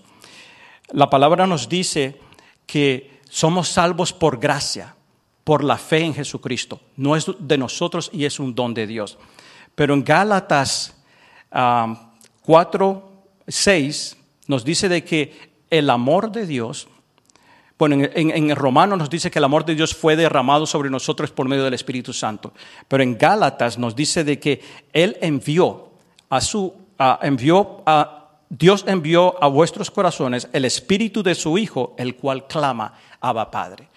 La 0.89 1.09
palabra 1.09 1.47
nos 1.47 1.69
dice 1.69 2.19
que 2.65 3.21
somos 3.29 3.69
salvos 3.69 4.11
por 4.11 4.39
gracia, 4.39 4.95
por 5.43 5.63
la 5.63 5.77
fe 5.77 5.99
en 5.99 6.13
Jesucristo. 6.13 6.81
No 6.97 7.15
es 7.15 7.25
de 7.39 7.57
nosotros 7.57 8.09
y 8.11 8.25
es 8.25 8.39
un 8.39 8.55
don 8.55 8.73
de 8.73 8.87
Dios. 8.87 9.17
Pero 9.75 9.93
en 9.93 10.03
Gálatas 10.03 10.95
4, 12.41 13.11
6 13.47 14.17
nos 14.47 14.65
dice 14.65 14.89
de 14.89 15.03
que 15.03 15.53
el 15.69 15.89
amor 15.89 16.31
de 16.31 16.45
Dios, 16.45 16.87
bueno, 17.77 17.95
en, 17.95 18.31
en, 18.31 18.55
Romano 18.55 18.95
nos 18.95 19.09
dice 19.09 19.31
que 19.31 19.39
el 19.39 19.45
amor 19.45 19.65
de 19.65 19.75
Dios 19.75 19.93
fue 19.93 20.15
derramado 20.15 20.65
sobre 20.65 20.89
nosotros 20.89 21.31
por 21.31 21.47
medio 21.47 21.63
del 21.63 21.73
Espíritu 21.73 22.13
Santo. 22.13 22.53
Pero 22.87 23.03
en 23.03 23.17
Gálatas 23.17 23.77
nos 23.77 23.95
dice 23.95 24.23
de 24.23 24.39
que 24.39 24.61
Él 24.93 25.17
envió 25.21 25.89
a 26.29 26.39
su, 26.39 26.73
envió 27.21 27.81
a, 27.85 28.23
Dios 28.49 28.85
envió 28.87 29.43
a 29.43 29.47
vuestros 29.47 29.89
corazones 29.89 30.47
el 30.53 30.65
Espíritu 30.65 31.23
de 31.23 31.33
su 31.33 31.57
Hijo, 31.57 31.95
el 31.97 32.15
cual 32.15 32.45
clama, 32.45 32.93
Abba 33.19 33.49
Padre. 33.49 33.87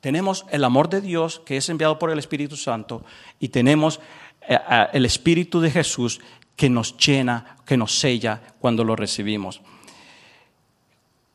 Tenemos 0.00 0.44
el 0.50 0.64
amor 0.64 0.90
de 0.90 1.00
Dios 1.00 1.40
que 1.46 1.56
es 1.56 1.68
enviado 1.68 1.98
por 1.98 2.10
el 2.10 2.18
Espíritu 2.18 2.56
Santo 2.56 3.04
y 3.40 3.48
tenemos 3.48 4.00
eh, 4.46 4.58
el 4.92 5.06
Espíritu 5.06 5.60
de 5.60 5.70
Jesús 5.70 6.20
que 6.56 6.68
nos 6.68 6.96
llena, 6.98 7.56
que 7.64 7.76
nos 7.78 7.98
sella 7.98 8.42
cuando 8.58 8.84
lo 8.84 8.96
recibimos. 8.96 9.62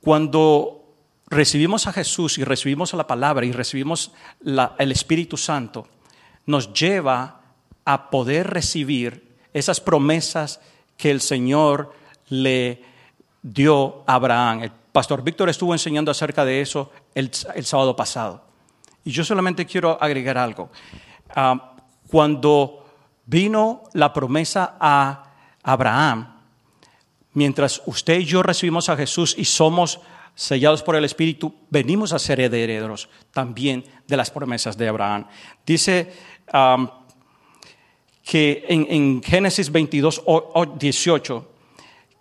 Cuando 0.01 0.76
recibimos 1.29 1.87
a 1.87 1.93
Jesús 1.93 2.37
y 2.37 2.43
recibimos 2.43 2.93
la 2.93 3.07
palabra 3.07 3.45
y 3.45 3.51
recibimos 3.51 4.11
el 4.43 4.91
Espíritu 4.91 5.37
Santo, 5.37 5.87
nos 6.45 6.73
lleva 6.73 7.41
a 7.85 8.09
poder 8.09 8.49
recibir 8.49 9.35
esas 9.53 9.79
promesas 9.81 10.59
que 10.97 11.11
el 11.11 11.21
Señor 11.21 11.93
le 12.29 12.83
dio 13.41 14.03
a 14.07 14.15
Abraham. 14.15 14.63
El 14.63 14.71
pastor 14.91 15.23
Víctor 15.23 15.49
estuvo 15.49 15.73
enseñando 15.73 16.11
acerca 16.11 16.43
de 16.45 16.61
eso 16.61 16.91
el, 17.13 17.33
sábado 17.33 17.95
pasado. 17.95 18.43
Y 19.03 19.11
yo 19.11 19.23
solamente 19.23 19.65
quiero 19.65 19.97
agregar 20.01 20.37
algo. 20.37 20.69
Ah, 21.35 21.75
cuando 22.07 22.85
vino 23.25 23.83
la 23.93 24.13
promesa 24.13 24.75
a 24.79 25.31
Abraham, 25.63 26.35
mientras 27.33 27.81
usted 27.85 28.19
y 28.19 28.25
yo 28.25 28.43
recibimos 28.43 28.89
a 28.89 28.97
Jesús 28.97 29.35
y 29.37 29.45
somos 29.45 29.99
sellados 30.37 30.83
por 30.83 30.95
el 30.95 31.03
Espíritu, 31.03 31.51
venimos 31.71 32.13
a 32.13 32.19
ser 32.19 32.39
herederos 32.39 33.09
también 33.31 33.83
de 34.07 34.15
las 34.15 34.29
promesas 34.29 34.77
de 34.77 34.87
Abraham. 34.87 35.25
Dice 35.65 36.13
que 38.23 38.65
en, 38.69 39.23
Génesis 39.23 39.71
22, 39.71 40.21
18, 40.77 41.51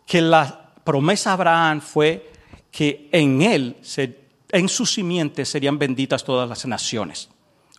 que 0.07 0.23
la 0.23 0.73
promesa 0.83 1.31
a 1.31 1.33
Abraham 1.35 1.83
fue 1.83 2.33
que 2.71 3.11
en 3.13 3.43
él, 3.43 3.77
en 4.51 4.69
su 4.71 4.87
simiente, 4.87 5.45
serían 5.45 5.79
benditas 5.79 6.25
todas 6.25 6.49
las 6.49 6.65
naciones. 6.65 7.29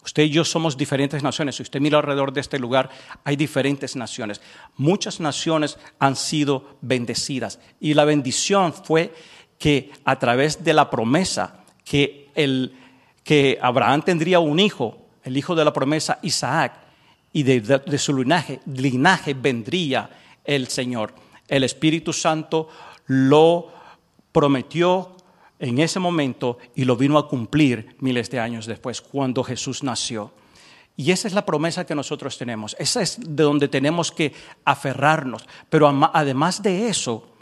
Usted 0.06 0.24
y 0.24 0.30
yo 0.30 0.46
somos 0.46 0.78
diferentes 0.78 1.24
naciones. 1.24 1.56
Si 1.56 1.64
usted 1.64 1.82
mira 1.82 1.98
alrededor 1.98 2.32
de 2.32 2.42
este 2.42 2.60
lugar, 2.60 2.90
hay 3.24 3.36
diferentes 3.36 3.96
naciones. 3.96 4.40
Muchas 4.78 5.20
naciones 5.20 5.78
han 6.00 6.16
sido 6.16 6.78
bendecidas. 6.82 7.60
Y 7.80 7.96
la 7.96 8.06
bendición 8.06 8.72
fue 8.72 9.14
que 9.58 9.92
a 10.06 10.18
través 10.20 10.64
de 10.64 10.74
la 10.74 10.90
promesa 10.90 11.64
que, 11.84 12.30
el, 12.36 12.74
que 13.24 13.58
Abraham 13.62 14.02
tendría 14.04 14.40
un 14.40 14.60
hijo, 14.60 14.98
el 15.24 15.38
hijo 15.38 15.56
de 15.56 15.66
la 15.66 15.74
promesa, 15.74 16.20
Isaac, 16.22 16.74
y 17.34 17.44
de, 17.44 17.98
su 17.98 18.16
linaje, 18.16 18.62
linaje 18.66 19.34
vendría 19.34 20.10
el 20.44 20.68
Señor. 20.68 21.14
El 21.48 21.64
Espíritu 21.64 22.14
Santo 22.14 22.70
lo 23.06 23.72
prometió 24.32 25.16
en 25.60 25.80
ese 25.80 26.00
momento 26.00 26.58
y 26.76 26.86
lo 26.86 26.96
vino 26.96 27.18
a 27.18 27.28
cumplir 27.28 27.96
miles 28.00 28.30
de 28.30 28.40
años 28.40 28.66
después, 28.66 29.02
cuando 29.02 29.44
Jesús 29.44 29.84
nació. 29.84 30.32
Y 30.96 31.12
esa 31.12 31.28
es 31.28 31.34
la 31.36 31.46
promesa 31.46 31.86
que 31.86 31.94
nosotros 31.94 32.38
tenemos. 32.40 32.76
Esa 32.80 33.04
es 33.04 33.20
de 33.20 33.44
donde 33.44 33.68
tenemos 33.68 34.12
que 34.12 34.34
aferrarnos. 34.66 35.48
Pero 35.70 35.88
además 36.12 36.64
de 36.64 36.88
eso, 36.90 37.37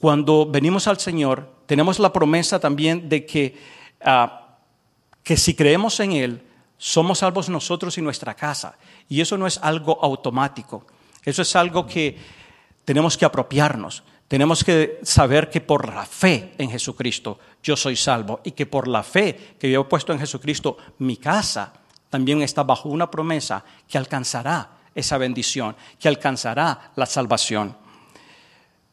cuando 0.00 0.46
venimos 0.46 0.86
al 0.86 0.98
Señor, 0.98 1.50
tenemos 1.66 1.98
la 1.98 2.12
promesa 2.12 2.60
también 2.60 3.08
de 3.08 3.24
que, 3.24 3.56
ah, 4.04 4.58
que 5.22 5.36
si 5.36 5.54
creemos 5.54 5.98
en 6.00 6.12
Él, 6.12 6.42
somos 6.78 7.18
salvos 7.18 7.48
nosotros 7.48 7.96
y 7.98 8.02
nuestra 8.02 8.34
casa. 8.34 8.76
Y 9.08 9.20
eso 9.20 9.38
no 9.38 9.46
es 9.46 9.58
algo 9.62 9.98
automático. 10.02 10.86
Eso 11.24 11.42
es 11.42 11.56
algo 11.56 11.86
que 11.86 12.16
tenemos 12.84 13.16
que 13.16 13.24
apropiarnos. 13.24 14.02
Tenemos 14.28 14.64
que 14.64 14.98
saber 15.02 15.50
que 15.50 15.60
por 15.60 15.92
la 15.92 16.04
fe 16.04 16.54
en 16.58 16.70
Jesucristo 16.70 17.38
yo 17.62 17.76
soy 17.76 17.96
salvo 17.96 18.40
y 18.44 18.52
que 18.52 18.66
por 18.66 18.88
la 18.88 19.02
fe 19.02 19.56
que 19.58 19.70
yo 19.70 19.82
he 19.82 19.84
puesto 19.84 20.12
en 20.12 20.18
Jesucristo 20.18 20.76
mi 20.98 21.16
casa 21.16 21.72
también 22.10 22.42
está 22.42 22.64
bajo 22.64 22.88
una 22.88 23.10
promesa 23.10 23.64
que 23.88 23.98
alcanzará 23.98 24.70
esa 24.94 25.18
bendición, 25.18 25.76
que 26.00 26.08
alcanzará 26.08 26.92
la 26.96 27.06
salvación. 27.06 27.76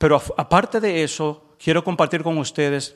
Pero 0.04 0.22
aparte 0.36 0.82
de 0.82 1.02
eso, 1.02 1.56
quiero 1.58 1.82
compartir 1.82 2.24
con 2.24 2.38
ustedes 2.38 2.94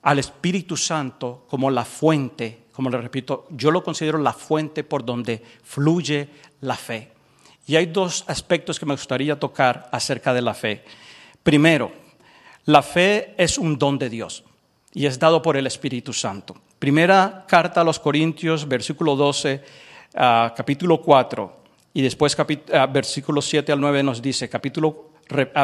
al 0.00 0.18
Espíritu 0.18 0.74
Santo 0.74 1.44
como 1.50 1.70
la 1.70 1.84
fuente, 1.84 2.60
como 2.72 2.88
le 2.88 2.96
repito, 2.96 3.46
yo 3.50 3.70
lo 3.70 3.84
considero 3.84 4.16
la 4.16 4.32
fuente 4.32 4.82
por 4.82 5.04
donde 5.04 5.42
fluye 5.62 6.30
la 6.62 6.76
fe. 6.76 7.12
Y 7.66 7.76
hay 7.76 7.84
dos 7.84 8.24
aspectos 8.26 8.80
que 8.80 8.86
me 8.86 8.94
gustaría 8.94 9.38
tocar 9.38 9.90
acerca 9.92 10.32
de 10.32 10.40
la 10.40 10.54
fe. 10.54 10.82
Primero, 11.42 11.92
la 12.64 12.80
fe 12.80 13.34
es 13.36 13.58
un 13.58 13.78
don 13.78 13.98
de 13.98 14.08
Dios 14.08 14.42
y 14.94 15.04
es 15.04 15.18
dado 15.18 15.42
por 15.42 15.58
el 15.58 15.66
Espíritu 15.66 16.14
Santo. 16.14 16.56
Primera 16.78 17.44
carta 17.46 17.82
a 17.82 17.84
los 17.84 17.98
Corintios, 17.98 18.66
versículo 18.66 19.14
12, 19.14 19.62
ah, 20.14 20.54
capítulo 20.56 21.02
4, 21.02 21.60
y 21.92 22.00
después 22.00 22.34
uh, 22.38 22.92
versículo 22.92 23.42
7 23.42 23.72
al 23.72 23.80
9 23.80 24.02
nos 24.02 24.22
dice, 24.22 24.48
capítulo, 24.48 25.09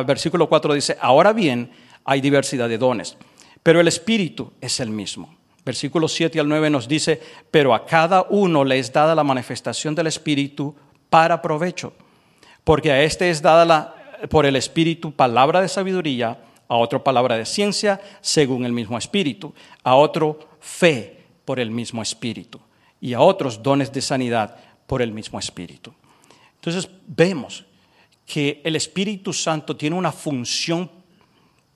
versículo 0.07 0.49
4 0.49 0.75
dice, 0.75 0.97
ahora 1.01 1.33
bien, 1.33 1.71
hay 2.05 2.21
diversidad 2.21 2.69
de 2.69 2.79
dones, 2.79 3.17
pero 3.63 3.81
el 3.81 3.89
Espíritu 3.89 4.53
es 4.61 4.81
el 4.81 4.91
mismo. 4.91 5.35
Versículo 5.65 6.07
7 6.07 6.39
al 6.39 6.49
9 6.49 6.71
nos 6.71 6.87
dice, 6.87 7.21
pero 7.51 7.75
a 7.75 7.85
cada 7.85 8.23
uno 8.31 8.65
le 8.65 8.79
es 8.79 8.93
dada 8.93 9.17
la 9.17 9.25
manifestación 9.25 9.97
del 9.97 10.07
Espíritu 10.07 10.77
para 11.11 11.43
provecho, 11.43 11.93
porque 12.63 12.93
a 12.93 13.03
este 13.03 13.31
es 13.31 13.43
dada 13.43 13.65
la 13.65 13.97
por 14.31 14.47
el 14.47 14.57
Espíritu 14.57 15.13
palabra 15.13 15.61
de 15.61 15.69
sabiduría, 15.69 16.39
a 16.69 16.77
otro 16.77 17.05
palabra 17.05 17.37
de 17.37 17.45
ciencia 17.45 18.01
según 18.21 18.65
el 18.65 18.73
mismo 18.73 18.99
Espíritu, 18.99 19.55
a 19.85 19.95
otro 19.95 20.39
fe 20.61 21.25
por 21.45 21.61
el 21.61 21.71
mismo 21.71 22.03
Espíritu 22.03 22.61
y 23.01 23.13
a 23.13 23.21
otros 23.21 23.63
dones 23.63 23.93
de 23.93 24.01
sanidad 24.01 24.57
por 24.87 25.03
el 25.03 25.13
mismo 25.13 25.39
Espíritu. 25.39 25.95
Entonces 26.57 26.91
vemos 27.07 27.65
que 28.27 28.61
el 28.65 28.77
Espíritu 28.77 29.33
Santo 29.33 29.77
tiene 29.77 29.97
una 29.97 30.11
función 30.13 30.91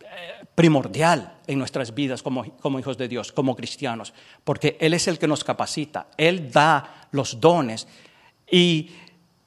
eh, 0.01 0.45
primordial 0.55 1.39
en 1.47 1.59
nuestras 1.59 1.95
vidas 1.95 2.23
como, 2.23 2.45
como, 2.57 2.79
hijos 2.79 2.99
de 2.99 3.09
Dios, 3.09 3.31
como 3.33 3.55
cristianos, 3.55 4.13
porque 4.43 4.77
Él 4.81 4.95
es 4.95 5.07
el 5.09 5.19
que 5.19 5.29
nos 5.29 5.45
capacita, 5.45 6.09
Él 6.17 6.51
da 6.51 7.09
los 7.13 7.41
dones 7.41 7.87
y 8.51 8.91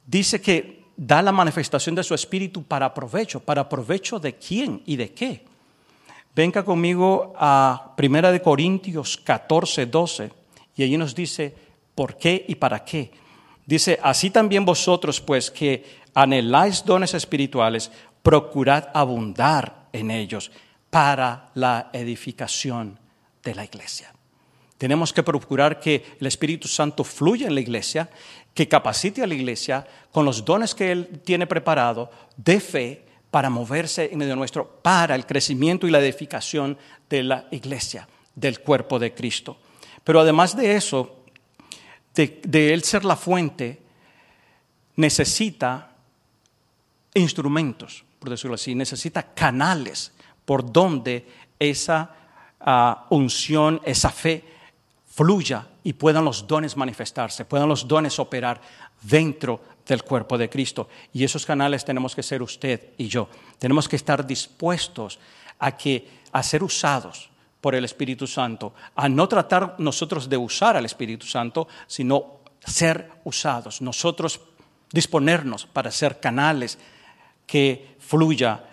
dice 0.07 0.41
que 0.41 0.83
da 0.95 1.22
la 1.22 1.31
manifestación 1.31 1.95
de 1.95 2.03
su 2.03 2.13
espíritu 2.13 2.63
para 2.63 2.93
provecho. 2.93 3.39
¿Para 3.39 3.67
provecho 3.67 4.19
de 4.19 4.36
quién 4.36 4.81
y 4.86 4.95
de 4.95 5.12
qué? 5.12 5.45
Venga 6.36 6.63
conmigo 6.63 7.33
a 7.38 7.93
1 7.98 8.41
Corintios 8.41 9.17
14, 9.17 9.86
12, 9.86 10.31
y 10.75 10.83
allí 10.83 10.98
nos 10.98 11.13
dice 11.13 11.53
por 11.93 12.17
qué 12.17 12.45
y 12.48 12.55
para 12.55 12.83
qué. 12.83 13.12
Dice, 13.65 14.00
así 14.01 14.29
también 14.29 14.65
vosotros, 14.65 15.22
pues, 15.22 15.50
que 15.50 15.84
anheláis 16.13 16.84
dones 16.86 17.13
espirituales, 17.13 17.91
procurad 18.22 18.89
abundar 18.93 19.88
en 19.93 20.12
ellos 20.12 20.51
para 20.89 21.51
la 21.55 21.89
edificación 21.93 23.00
de 23.43 23.55
la 23.55 23.65
iglesia. 23.65 24.13
Tenemos 24.77 25.13
que 25.13 25.24
procurar 25.24 25.79
que 25.79 26.03
el 26.20 26.27
Espíritu 26.27 26.67
Santo 26.67 27.03
fluya 27.03 27.48
en 27.48 27.55
la 27.55 27.62
iglesia 27.62 28.10
que 28.53 28.67
capacite 28.67 29.24
a 29.24 29.27
la 29.27 29.34
iglesia 29.34 29.86
con 30.12 30.25
los 30.25 30.43
dones 30.43 30.75
que 30.75 30.91
Él 30.91 31.22
tiene 31.24 31.48
preparado 31.48 32.12
de 32.36 32.60
fe 32.60 33.05
para 33.32 33.50
moverse 33.50 34.10
en 34.12 34.20
medio 34.20 34.36
nuestro, 34.36 34.79
para 34.82 35.15
el 35.15 35.25
crecimiento 35.25 35.88
y 35.88 35.91
la 35.91 36.00
edificación 36.00 36.77
de 37.10 37.24
la 37.24 37.48
iglesia, 37.51 38.08
del 38.36 38.60
cuerpo 38.60 39.00
de 39.00 39.13
Cristo. 39.13 39.58
Pero 40.03 40.20
además 40.20 40.55
de 40.55 40.75
eso, 40.75 41.23
de, 42.15 42.74
Él 42.74 42.84
ser 42.84 43.05
la 43.05 43.15
fuente, 43.15 43.82
necesita 44.96 45.91
instrumentos, 47.13 48.03
por 48.20 48.29
decirlo 48.29 48.55
así, 48.55 48.75
necesita 48.75 49.34
canales 49.34 50.12
por 50.46 50.72
donde 50.72 51.27
esa 51.60 52.15
ah, 52.60 53.08
unción, 53.10 53.82
esa 53.86 54.10
fe 54.10 54.43
fluya 55.08 55.67
y 55.84 55.93
puedan 55.93 56.25
los 56.25 56.48
dones 56.48 56.77
manifestarse, 56.77 57.46
puedan 57.46 57.70
los 57.70 57.88
dones 57.88 58.20
operar 58.20 58.62
dentro 59.01 59.62
del 59.86 60.03
cuerpo 60.03 60.38
de 60.38 60.50
Cristo. 60.50 60.89
Y 61.12 61.24
esos 61.24 61.46
canales 61.46 61.86
tenemos 61.86 62.15
que 62.15 62.24
ser 62.24 62.41
usted 62.41 62.93
y 62.98 63.08
yo. 63.08 63.29
Tenemos 63.60 63.88
que 63.88 63.96
estar 63.96 64.25
dispuestos 64.25 65.20
a, 65.60 65.75
que, 65.75 66.08
a 66.32 66.41
ser 66.41 66.63
usados 66.63 67.29
por 67.63 67.75
el 67.75 67.86
Espíritu 67.86 68.27
Santo, 68.27 68.74
a 68.93 69.08
no 69.08 69.25
tratar 69.29 69.75
nosotros 69.77 70.27
de 70.27 70.36
usar 70.36 70.75
al 70.75 70.84
Espíritu 70.84 71.25
Santo, 71.25 71.70
sino 71.88 72.41
ser 72.60 73.10
usados, 73.24 73.82
nosotros 73.82 74.41
disponernos 74.91 75.65
para 75.65 75.89
ser 75.89 76.20
canales 76.20 76.77
que 77.48 77.96
fluya 78.00 78.65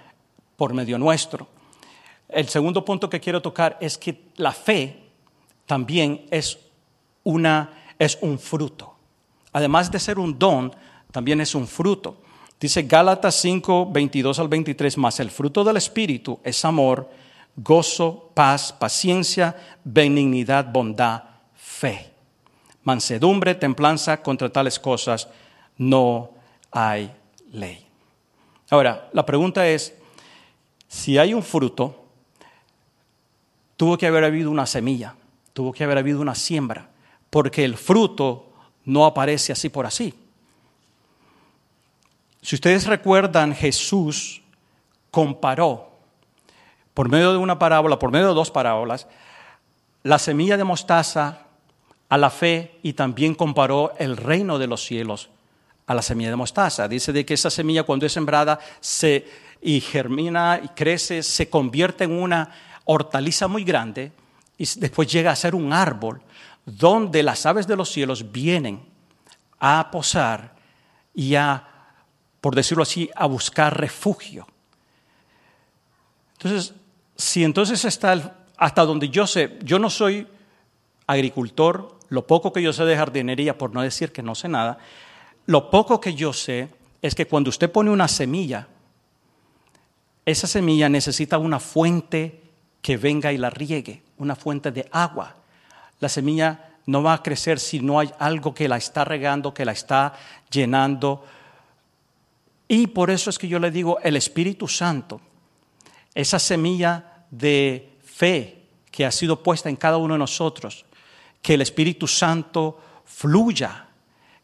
por 0.56 0.75
medio 0.75 0.99
nuestro. 0.99 1.47
El 2.28 2.49
segundo 2.49 2.85
punto 2.85 3.09
que 3.09 3.20
quiero 3.20 3.40
tocar 3.40 3.78
es 3.80 3.97
que 3.97 4.25
la 4.35 4.50
fe 4.50 5.04
también 5.66 6.26
es, 6.32 6.59
una, 7.23 7.70
es 7.97 8.18
un 8.23 8.40
fruto. 8.40 8.97
Además 9.52 9.92
de 9.92 10.00
ser 10.00 10.18
un 10.18 10.37
don, 10.37 10.75
también 11.12 11.40
es 11.40 11.54
un 11.54 11.68
fruto. 11.68 12.23
Dice 12.59 12.82
Gálatas 12.82 13.37
5, 13.37 13.88
22 13.92 14.40
al 14.40 14.49
23, 14.49 14.99
más 14.99 15.20
el 15.20 15.30
fruto 15.30 15.62
del 15.62 15.76
Espíritu 15.76 16.40
es 16.42 16.64
amor, 16.64 17.09
gozo, 17.57 18.30
paz, 18.35 18.73
paciencia, 18.73 19.57
benignidad, 19.85 20.73
bondad, 20.73 21.23
fe. 21.54 22.11
Mansedumbre, 22.85 23.54
templanza, 23.54 24.23
contra 24.23 24.50
tales 24.50 24.78
cosas 24.78 25.28
no 25.76 26.30
hay 26.71 27.11
ley. 27.52 27.87
Ahora, 28.71 29.09
la 29.12 29.25
pregunta 29.26 29.66
es, 29.66 29.95
si 30.88 31.19
hay 31.19 31.35
un 31.35 31.42
fruto, 31.42 32.04
tuvo 33.76 33.97
que 33.97 34.07
haber 34.07 34.25
habido 34.25 34.50
una 34.50 34.66
semilla, 34.66 35.14
tuvo 35.52 35.73
que 35.73 35.85
haber 35.85 35.99
habido 35.99 36.21
una 36.21 36.35
siembra, 36.35 36.88
porque 37.30 37.64
el 37.64 37.76
fruto 37.76 38.52
no 38.85 39.07
aparece 39.07 39.52
así 39.52 39.69
por 39.69 39.87
así. 39.87 40.14
Si 42.42 42.54
ustedes 42.54 42.87
recuerdan, 42.87 43.54
Jesús 43.54 44.42
comparó, 45.11 45.89
por 47.00 47.09
medio 47.09 47.33
de 47.33 47.38
una 47.38 47.59
parábola, 47.59 47.99
por 47.99 48.12
medio 48.12 48.28
de 48.28 48.35
dos 48.35 48.50
parábolas, 48.50 49.07
la 50.02 50.19
semilla 50.19 50.59
de 50.59 50.64
mostaza 50.64 51.47
a 52.11 52.19
la 52.19 52.28
fe 52.28 52.78
y 52.83 52.92
también 52.92 53.35
comparó 53.35 53.95
el 53.97 54.19
reino 54.19 54.59
de 54.59 54.66
los 54.66 54.85
cielos 54.85 55.30
a 55.87 55.95
la 55.95 56.02
semilla 56.02 56.28
de 56.28 56.37
mostaza. 56.37 56.88
Dice 56.88 57.14
de 57.14 57.25
que 57.25 57.33
esa 57.33 57.49
semilla 57.49 57.85
cuando 57.85 58.04
es 58.04 58.12
sembrada 58.12 58.59
se 58.80 59.26
y 59.62 59.80
germina 59.80 60.61
y 60.62 60.69
crece, 60.69 61.23
se 61.23 61.49
convierte 61.49 62.04
en 62.04 62.21
una 62.21 62.52
hortaliza 62.85 63.49
muy 63.49 63.64
grande 63.64 64.12
y 64.59 64.66
después 64.76 65.11
llega 65.11 65.30
a 65.30 65.37
ser 65.37 65.54
un 65.54 65.73
árbol 65.73 66.21
donde 66.66 67.23
las 67.23 67.47
aves 67.47 67.66
de 67.66 67.76
los 67.76 67.90
cielos 67.90 68.30
vienen 68.30 68.85
a 69.59 69.90
posar 69.90 70.54
y 71.14 71.35
a, 71.35 71.66
por 72.42 72.54
decirlo 72.54 72.83
así, 72.83 73.09
a 73.16 73.25
buscar 73.25 73.80
refugio. 73.80 74.47
Entonces, 76.35 76.75
si 77.20 77.44
entonces 77.44 77.84
está 77.84 78.38
hasta 78.56 78.84
donde 78.84 79.10
yo 79.10 79.26
sé, 79.26 79.58
yo 79.62 79.78
no 79.78 79.90
soy 79.90 80.26
agricultor, 81.06 81.98
lo 82.08 82.26
poco 82.26 82.52
que 82.52 82.62
yo 82.62 82.72
sé 82.72 82.84
de 82.84 82.96
jardinería, 82.96 83.58
por 83.58 83.74
no 83.74 83.82
decir 83.82 84.10
que 84.10 84.22
no 84.22 84.34
sé 84.34 84.48
nada, 84.48 84.78
lo 85.46 85.70
poco 85.70 86.00
que 86.00 86.14
yo 86.14 86.32
sé 86.32 86.70
es 87.02 87.14
que 87.14 87.26
cuando 87.26 87.50
usted 87.50 87.70
pone 87.70 87.90
una 87.90 88.08
semilla, 88.08 88.68
esa 90.24 90.46
semilla 90.46 90.88
necesita 90.88 91.36
una 91.36 91.60
fuente 91.60 92.40
que 92.80 92.96
venga 92.96 93.32
y 93.32 93.38
la 93.38 93.50
riegue, 93.50 94.02
una 94.16 94.34
fuente 94.34 94.72
de 94.72 94.88
agua. 94.90 95.36
La 95.98 96.08
semilla 96.08 96.70
no 96.86 97.02
va 97.02 97.14
a 97.14 97.22
crecer 97.22 97.58
si 97.60 97.80
no 97.80 97.98
hay 97.98 98.10
algo 98.18 98.54
que 98.54 98.68
la 98.68 98.78
está 98.78 99.04
regando, 99.04 99.52
que 99.52 99.66
la 99.66 99.72
está 99.72 100.14
llenando. 100.50 101.24
Y 102.66 102.86
por 102.86 103.10
eso 103.10 103.28
es 103.28 103.38
que 103.38 103.48
yo 103.48 103.58
le 103.58 103.70
digo, 103.70 103.98
el 104.02 104.16
Espíritu 104.16 104.68
Santo, 104.68 105.20
esa 106.14 106.38
semilla 106.38 107.10
de 107.31 107.99
fe 108.03 108.62
que 108.90 109.07
ha 109.07 109.11
sido 109.11 109.43
puesta 109.43 109.69
en 109.69 109.77
cada 109.77 109.97
uno 109.97 110.14
de 110.14 110.19
nosotros, 110.19 110.85
que 111.43 111.55
el 111.55 111.62
Espíritu 111.62 112.07
Santo 112.07 112.79
fluya, 113.05 113.88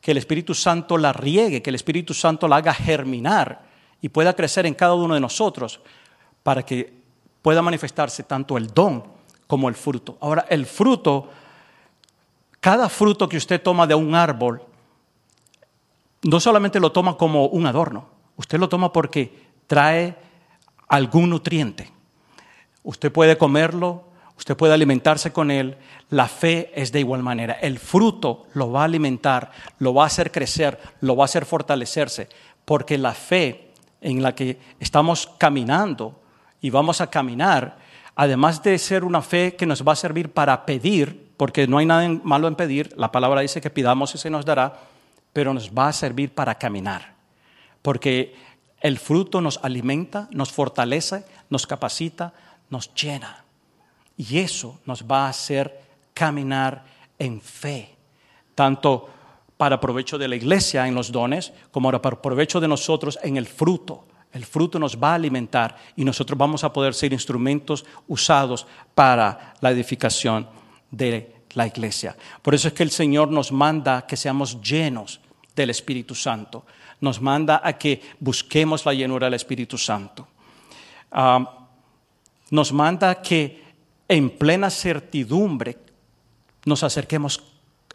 que 0.00 0.12
el 0.12 0.18
Espíritu 0.18 0.54
Santo 0.54 0.96
la 0.96 1.12
riegue, 1.12 1.62
que 1.62 1.70
el 1.70 1.76
Espíritu 1.76 2.14
Santo 2.14 2.46
la 2.46 2.56
haga 2.56 2.72
germinar 2.72 3.66
y 4.00 4.08
pueda 4.08 4.34
crecer 4.34 4.66
en 4.66 4.74
cada 4.74 4.94
uno 4.94 5.14
de 5.14 5.20
nosotros 5.20 5.80
para 6.42 6.64
que 6.64 6.94
pueda 7.42 7.60
manifestarse 7.60 8.22
tanto 8.22 8.56
el 8.56 8.68
don 8.68 9.02
como 9.46 9.68
el 9.68 9.74
fruto. 9.74 10.16
Ahora, 10.20 10.46
el 10.48 10.66
fruto, 10.66 11.28
cada 12.60 12.88
fruto 12.88 13.28
que 13.28 13.36
usted 13.36 13.62
toma 13.62 13.86
de 13.86 13.94
un 13.94 14.14
árbol, 14.14 14.62
no 16.22 16.40
solamente 16.40 16.80
lo 16.80 16.92
toma 16.92 17.16
como 17.16 17.46
un 17.46 17.66
adorno, 17.66 18.08
usted 18.36 18.58
lo 18.58 18.68
toma 18.68 18.92
porque 18.92 19.46
trae 19.66 20.16
algún 20.88 21.30
nutriente. 21.30 21.95
Usted 22.86 23.10
puede 23.10 23.36
comerlo, 23.36 24.04
usted 24.38 24.56
puede 24.56 24.72
alimentarse 24.72 25.32
con 25.32 25.50
él, 25.50 25.76
la 26.08 26.28
fe 26.28 26.70
es 26.72 26.92
de 26.92 27.00
igual 27.00 27.20
manera. 27.20 27.54
El 27.54 27.80
fruto 27.80 28.46
lo 28.54 28.70
va 28.70 28.82
a 28.82 28.84
alimentar, 28.84 29.50
lo 29.80 29.92
va 29.92 30.04
a 30.04 30.06
hacer 30.06 30.30
crecer, 30.30 30.78
lo 31.00 31.16
va 31.16 31.24
a 31.24 31.26
hacer 31.26 31.46
fortalecerse, 31.46 32.28
porque 32.64 32.96
la 32.96 33.12
fe 33.12 33.72
en 34.00 34.22
la 34.22 34.36
que 34.36 34.60
estamos 34.78 35.28
caminando 35.36 36.20
y 36.60 36.70
vamos 36.70 37.00
a 37.00 37.10
caminar, 37.10 37.78
además 38.14 38.62
de 38.62 38.78
ser 38.78 39.02
una 39.02 39.20
fe 39.20 39.56
que 39.56 39.66
nos 39.66 39.82
va 39.82 39.94
a 39.94 39.96
servir 39.96 40.30
para 40.32 40.64
pedir, 40.64 41.32
porque 41.36 41.66
no 41.66 41.78
hay 41.78 41.86
nada 41.86 42.08
malo 42.22 42.46
en 42.46 42.54
pedir, 42.54 42.94
la 42.96 43.10
palabra 43.10 43.40
dice 43.40 43.60
que 43.60 43.68
pidamos 43.68 44.14
y 44.14 44.18
se 44.18 44.30
nos 44.30 44.44
dará, 44.44 44.78
pero 45.32 45.52
nos 45.52 45.72
va 45.72 45.88
a 45.88 45.92
servir 45.92 46.32
para 46.32 46.54
caminar, 46.54 47.16
porque 47.82 48.36
el 48.80 49.00
fruto 49.00 49.40
nos 49.40 49.58
alimenta, 49.64 50.28
nos 50.30 50.52
fortalece, 50.52 51.24
nos 51.50 51.66
capacita, 51.66 52.32
nos 52.70 52.92
llena. 52.94 53.44
Y 54.16 54.38
eso 54.38 54.80
nos 54.86 55.04
va 55.04 55.26
a 55.26 55.30
hacer 55.30 55.80
caminar 56.14 56.84
en 57.18 57.40
fe, 57.40 57.94
tanto 58.54 59.08
para 59.56 59.80
provecho 59.80 60.18
de 60.18 60.28
la 60.28 60.36
iglesia 60.36 60.86
en 60.86 60.94
los 60.94 61.12
dones, 61.12 61.52
como 61.70 61.90
para 62.00 62.22
provecho 62.22 62.60
de 62.60 62.68
nosotros 62.68 63.18
en 63.22 63.36
el 63.36 63.46
fruto. 63.46 64.04
El 64.32 64.44
fruto 64.44 64.78
nos 64.78 65.00
va 65.00 65.12
a 65.12 65.14
alimentar 65.14 65.76
y 65.96 66.04
nosotros 66.04 66.38
vamos 66.38 66.62
a 66.64 66.72
poder 66.72 66.92
ser 66.94 67.12
instrumentos 67.12 67.86
usados 68.06 68.66
para 68.94 69.54
la 69.60 69.70
edificación 69.70 70.48
de 70.90 71.36
la 71.54 71.66
iglesia. 71.66 72.16
Por 72.42 72.54
eso 72.54 72.68
es 72.68 72.74
que 72.74 72.82
el 72.82 72.90
Señor 72.90 73.30
nos 73.30 73.50
manda 73.50 74.06
que 74.06 74.16
seamos 74.16 74.60
llenos 74.60 75.20
del 75.54 75.70
Espíritu 75.70 76.14
Santo. 76.14 76.66
Nos 77.00 77.20
manda 77.20 77.62
a 77.64 77.78
que 77.78 78.02
busquemos 78.20 78.84
la 78.84 78.92
llenura 78.92 79.26
del 79.26 79.34
Espíritu 79.34 79.78
Santo. 79.78 80.28
Ah, 81.10 81.55
nos 82.50 82.72
manda 82.72 83.22
que 83.22 83.64
en 84.08 84.30
plena 84.30 84.70
certidumbre 84.70 85.78
nos 86.64 86.82
acerquemos 86.82 87.42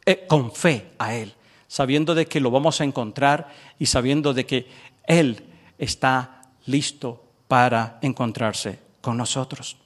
eh, 0.06 0.26
con 0.28 0.52
fe 0.52 0.92
a 0.98 1.16
Él, 1.16 1.34
sabiendo 1.68 2.16
de 2.16 2.26
que 2.26 2.40
lo 2.40 2.52
vamos 2.52 2.82
a 2.82 2.84
encontrar 2.84 3.50
y 3.80 3.86
sabiendo 3.86 4.34
de 4.34 4.46
que 4.46 4.68
Él 5.06 5.46
está 5.78 6.42
listo 6.66 7.24
para 7.48 8.00
encontrarse 8.02 8.80
con 9.02 9.18
nosotros. 9.18 9.78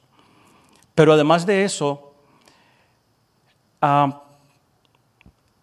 Pero 0.93 1.13
además 1.13 1.45
de 1.45 1.63
eso, 1.65 2.13
ah, 3.82 4.23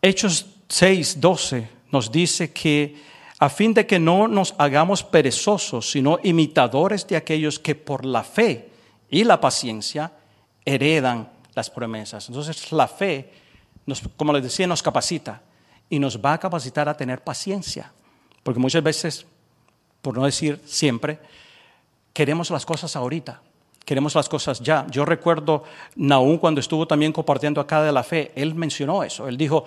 Hechos 0.01 0.47
6, 0.69 1.21
12 1.21 1.69
nos 1.91 2.11
dice 2.11 2.53
que 2.53 2.97
a 3.39 3.49
fin 3.49 3.75
de 3.75 3.87
que 3.87 3.99
no 3.99 4.29
nos 4.29 4.55
hagamos 4.59 5.03
perezosos, 5.03 5.91
sino 5.91 6.19
imitadores 6.23 7.07
de 7.07 7.17
aquellos 7.17 7.59
que 7.59 7.75
por 7.75 8.05
la 8.05 8.23
fe 8.23 8.72
y 9.13 9.25
la 9.25 9.41
paciencia 9.41 10.11
heredan 10.65 11.29
las 11.55 11.69
promesas. 11.69 12.29
Entonces 12.29 12.73
la 12.73 12.89
fe, 12.89 13.31
como 14.17 14.33
les 14.33 14.43
decía, 14.43 14.67
nos 14.67 14.83
capacita 14.83 15.43
y 15.91 15.99
nos 15.99 16.19
va 16.19 16.33
a 16.33 16.39
capacitar 16.39 16.89
a 16.89 16.97
tener 16.97 17.23
paciencia. 17.23 17.93
Porque 18.43 18.59
muchas 18.59 18.83
veces, 18.83 19.27
por 20.01 20.17
no 20.17 20.25
decir 20.25 20.59
siempre, 20.65 21.19
queremos 22.15 22.51
las 22.51 22.65
cosas 22.65 22.97
ahorita, 22.97 23.43
queremos 23.85 24.15
las 24.15 24.31
cosas 24.31 24.61
ya. 24.61 24.87
Yo 24.91 25.05
recuerdo 25.05 25.65
Naúm 25.95 26.39
cuando 26.39 26.61
estuvo 26.61 26.87
también 26.87 27.13
compartiendo 27.13 27.61
acá 27.61 27.83
de 27.83 27.93
la 27.93 28.03
fe, 28.03 28.33
él 28.35 28.55
mencionó 28.55 29.05
eso. 29.05 29.29
Él 29.29 29.37
dijo, 29.37 29.67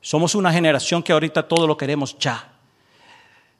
somos 0.00 0.36
una 0.36 0.52
generación 0.52 1.02
que 1.02 1.12
ahorita 1.12 1.48
todo 1.48 1.66
lo 1.66 1.76
queremos 1.76 2.16
ya. 2.16 2.52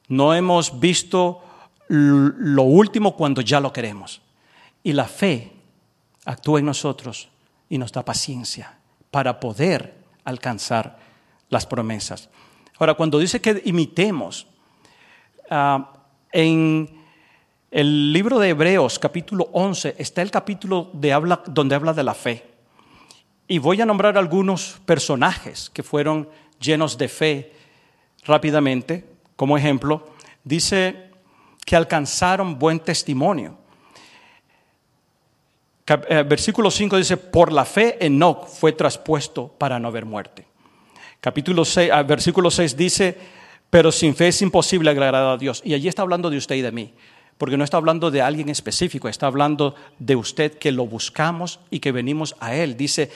No 0.06 0.32
hemos 0.32 0.78
visto 0.78 1.42
lo 1.88 2.62
último 2.62 3.16
cuando 3.16 3.40
ya 3.40 3.58
lo 3.58 3.72
queremos. 3.72 4.20
Y 4.84 4.92
la 4.92 5.06
fe 5.06 5.50
actúa 6.24 6.60
en 6.60 6.66
nosotros 6.66 7.28
y 7.68 7.78
nos 7.78 7.90
da 7.90 8.04
paciencia 8.04 8.78
para 9.10 9.40
poder 9.40 9.94
alcanzar 10.24 10.98
las 11.48 11.66
promesas. 11.66 12.28
Ahora, 12.78 12.94
cuando 12.94 13.18
dice 13.18 13.40
que 13.40 13.62
imitemos, 13.64 14.46
ah, 15.50 15.90
en 16.32 17.02
el 17.70 18.12
libro 18.12 18.38
de 18.38 18.50
Hebreos, 18.50 18.98
capítulo 18.98 19.48
11, 19.52 19.96
está 19.98 20.22
el 20.22 20.30
capítulo 20.30 20.90
de 20.92 21.12
habla, 21.12 21.42
donde 21.46 21.74
habla 21.74 21.92
de 21.92 22.02
la 22.04 22.14
fe. 22.14 22.44
Y 23.48 23.58
voy 23.58 23.80
a 23.80 23.86
nombrar 23.86 24.18
algunos 24.18 24.80
personajes 24.84 25.70
que 25.70 25.82
fueron 25.82 26.28
llenos 26.60 26.98
de 26.98 27.08
fe 27.08 27.52
rápidamente. 28.24 29.08
Como 29.36 29.56
ejemplo, 29.56 30.10
dice 30.44 31.10
que 31.64 31.74
alcanzaron 31.76 32.58
buen 32.58 32.80
testimonio. 32.80 33.63
Eh, 35.86 36.22
versículo 36.26 36.70
5 36.70 36.96
dice, 36.96 37.16
por 37.18 37.52
la 37.52 37.66
fe 37.66 37.98
Enoch 38.04 38.46
fue 38.48 38.72
traspuesto 38.72 39.48
para 39.58 39.78
no 39.78 39.88
haber 39.88 40.06
muerte. 40.06 40.46
Capítulo 41.20 41.64
6, 41.64 41.90
ah, 41.92 42.02
versículo 42.02 42.50
6 42.50 42.76
dice, 42.76 43.18
pero 43.68 43.92
sin 43.92 44.14
fe 44.14 44.28
es 44.28 44.40
imposible 44.40 44.90
agradar 44.90 45.26
a 45.26 45.36
Dios. 45.36 45.60
Y 45.64 45.74
allí 45.74 45.88
está 45.88 46.00
hablando 46.00 46.30
de 46.30 46.38
usted 46.38 46.54
y 46.56 46.62
de 46.62 46.72
mí, 46.72 46.94
porque 47.36 47.58
no 47.58 47.64
está 47.64 47.76
hablando 47.76 48.10
de 48.10 48.22
alguien 48.22 48.48
específico, 48.48 49.08
está 49.08 49.26
hablando 49.26 49.74
de 49.98 50.16
usted 50.16 50.54
que 50.58 50.72
lo 50.72 50.86
buscamos 50.86 51.60
y 51.70 51.80
que 51.80 51.92
venimos 51.92 52.34
a 52.40 52.54
Él. 52.54 52.78
Dice, 52.78 53.10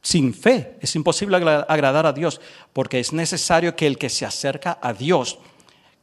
sin 0.00 0.34
fe 0.34 0.76
es 0.80 0.94
imposible 0.94 1.36
agradar 1.36 2.06
a 2.06 2.12
Dios, 2.12 2.40
porque 2.72 3.00
es 3.00 3.12
necesario 3.12 3.74
que 3.74 3.88
el 3.88 3.98
que 3.98 4.08
se 4.08 4.24
acerca 4.24 4.78
a 4.80 4.92
Dios 4.92 5.40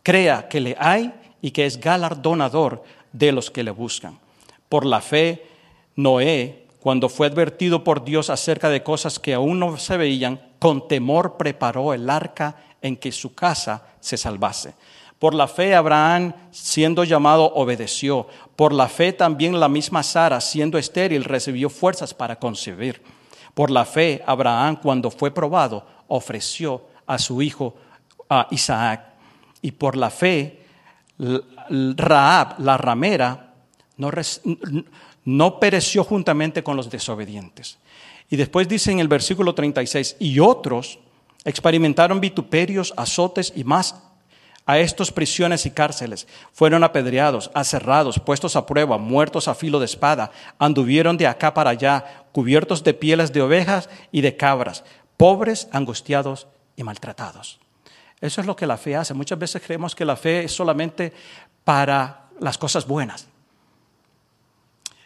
crea 0.04 0.50
que 0.50 0.60
le 0.60 0.76
hay 0.78 1.14
y 1.42 1.52
que 1.52 1.66
es 1.66 1.80
galardonador 1.80 2.84
de 3.14 3.32
los 3.32 3.50
que 3.50 3.64
le 3.64 3.72
buscan. 3.72 4.20
Por 4.68 4.86
la 4.86 5.00
fe, 5.00 5.55
Noé, 5.96 6.68
cuando 6.80 7.10
fue 7.10 7.28
advertido 7.28 7.84
por 7.84 8.04
Dios 8.04 8.30
acerca 8.30 8.70
de 8.70 8.84
cosas 8.84 9.18
que 9.20 9.34
aún 9.34 9.60
no 9.60 9.78
se 9.78 9.98
veían, 9.98 10.40
con 10.60 10.88
temor 10.88 11.38
preparó 11.38 11.94
el 11.94 12.10
arca 12.10 12.58
en 12.82 12.98
que 12.98 13.12
su 13.12 13.34
casa 13.34 13.84
se 14.00 14.18
salvase. 14.18 14.76
Por 15.20 15.34
la 15.34 15.48
fe 15.48 15.74
Abraham, 15.74 16.34
siendo 16.52 17.04
llamado, 17.04 17.52
obedeció. 17.56 18.28
Por 18.56 18.74
la 18.74 18.88
fe 18.88 19.14
también 19.14 19.60
la 19.60 19.70
misma 19.70 20.04
Sara, 20.04 20.42
siendo 20.42 20.78
estéril, 20.78 21.24
recibió 21.24 21.70
fuerzas 21.70 22.14
para 22.14 22.38
concebir. 22.38 23.02
Por 23.54 23.72
la 23.72 23.86
fe 23.86 24.22
Abraham, 24.28 24.78
cuando 24.82 25.10
fue 25.10 25.32
probado, 25.32 25.88
ofreció 26.08 26.84
a 27.08 27.18
su 27.18 27.42
hijo 27.42 27.76
a 28.30 28.48
Isaac. 28.52 29.14
Y 29.62 29.72
por 29.72 29.96
la 29.96 30.10
fe 30.10 30.60
Raab, 31.18 32.60
la 32.60 32.78
ramera, 32.78 33.54
no, 33.98 34.12
no 35.26 35.60
pereció 35.60 36.04
juntamente 36.04 36.64
con 36.64 36.78
los 36.78 36.90
desobedientes. 36.90 37.80
Y 38.30 38.38
después 38.38 38.68
dice 38.68 38.92
en 38.92 39.00
el 39.00 39.08
versículo 39.08 39.54
36, 39.54 40.18
y 40.20 40.40
otros 40.40 41.00
experimentaron 41.44 42.22
vituperios, 42.22 42.94
azotes 42.96 43.52
y 43.56 43.64
más 43.64 43.96
a 44.66 44.80
estos 44.80 45.12
prisiones 45.12 45.66
y 45.66 45.72
cárceles. 45.72 46.28
Fueron 46.54 46.84
apedreados, 46.84 47.52
aserrados, 47.54 48.20
puestos 48.20 48.56
a 48.56 48.66
prueba, 48.66 48.98
muertos 48.98 49.48
a 49.48 49.56
filo 49.56 49.80
de 49.80 49.86
espada, 49.86 50.32
anduvieron 50.58 51.18
de 51.18 51.28
acá 51.28 51.54
para 51.54 51.72
allá, 51.72 52.26
cubiertos 52.32 52.84
de 52.84 52.94
pieles 52.94 53.32
de 53.32 53.42
ovejas 53.42 53.90
y 54.12 54.22
de 54.22 54.36
cabras, 54.36 54.84
pobres, 55.18 55.68
angustiados 55.72 56.48
y 56.76 56.84
maltratados. 56.84 57.60
Eso 58.22 58.42
es 58.42 58.48
lo 58.48 58.56
que 58.56 58.66
la 58.66 58.78
fe 58.78 58.96
hace. 58.96 59.14
Muchas 59.14 59.38
veces 59.38 59.62
creemos 59.64 59.94
que 59.94 60.06
la 60.06 60.16
fe 60.16 60.46
es 60.46 60.52
solamente 60.52 61.14
para 61.64 62.30
las 62.40 62.58
cosas 62.58 62.88
buenas. 62.88 63.28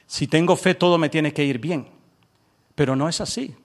Si 0.10 0.26
tengo 0.26 0.56
fe, 0.56 0.74
todo 0.74 0.98
me 0.98 1.08
tiene 1.08 1.32
que 1.32 1.44
ir 1.44 1.60
bien. 1.60 1.88
Pero 2.74 2.96
no 2.96 3.08
es 3.08 3.22
así. 3.22 3.56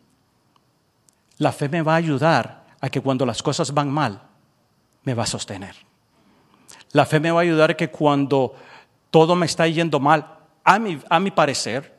La 1.38 1.52
fe 1.52 1.70
me 1.70 1.80
va 1.80 1.94
a 1.94 1.96
ayudar 1.96 2.66
a 2.83 2.90
que 2.90 3.00
cuando 3.00 3.24
las 3.24 3.42
cosas 3.42 3.72
van 3.72 3.90
mal, 3.90 4.20
me 5.04 5.14
va 5.14 5.22
a 5.22 5.26
sostener. 5.26 5.74
La 6.92 7.07
fe 7.07 7.18
me 7.18 7.30
va 7.30 7.40
a 7.40 7.42
ayudar 7.42 7.70
a 7.70 7.76
que 7.78 7.88
cuando 7.88 8.54
todo 9.11 9.35
me 9.35 9.46
está 9.46 9.66
yendo 9.66 9.98
mal, 9.98 10.37
a 10.62 10.78
mi, 10.78 11.00
a 11.09 11.18
mi 11.18 11.30
parecer, 11.30 11.96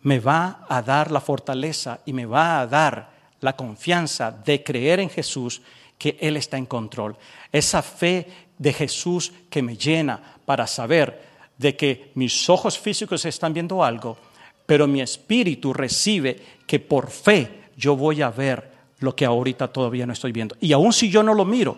me 0.00 0.18
va 0.18 0.64
a 0.70 0.80
dar 0.80 1.10
la 1.10 1.20
fortaleza 1.20 2.00
y 2.06 2.14
me 2.14 2.24
va 2.24 2.60
a 2.60 2.66
dar 2.66 3.10
la 3.40 3.54
confianza 3.54 4.30
de 4.30 4.64
creer 4.64 5.00
en 5.00 5.10
Jesús 5.10 5.60
que 5.98 6.16
Él 6.18 6.38
está 6.38 6.56
en 6.56 6.64
control. 6.64 7.14
Esa 7.52 7.82
fe 7.82 8.26
de 8.56 8.72
Jesús 8.72 9.34
que 9.50 9.60
me 9.60 9.76
llena 9.76 10.18
para 10.46 10.66
saber 10.66 11.27
de 11.58 11.76
que 11.76 12.12
mis 12.14 12.48
ojos 12.48 12.78
físicos 12.78 13.24
están 13.24 13.52
viendo 13.52 13.84
algo, 13.84 14.16
pero 14.64 14.86
mi 14.86 15.00
espíritu 15.00 15.72
recibe 15.72 16.40
que 16.66 16.78
por 16.78 17.10
fe 17.10 17.70
yo 17.76 17.96
voy 17.96 18.22
a 18.22 18.30
ver 18.30 18.78
lo 19.00 19.14
que 19.14 19.24
ahorita 19.24 19.68
todavía 19.68 20.06
no 20.06 20.12
estoy 20.12 20.32
viendo. 20.32 20.56
Y 20.60 20.72
aun 20.72 20.92
si 20.92 21.10
yo 21.10 21.22
no 21.22 21.34
lo 21.34 21.44
miro, 21.44 21.76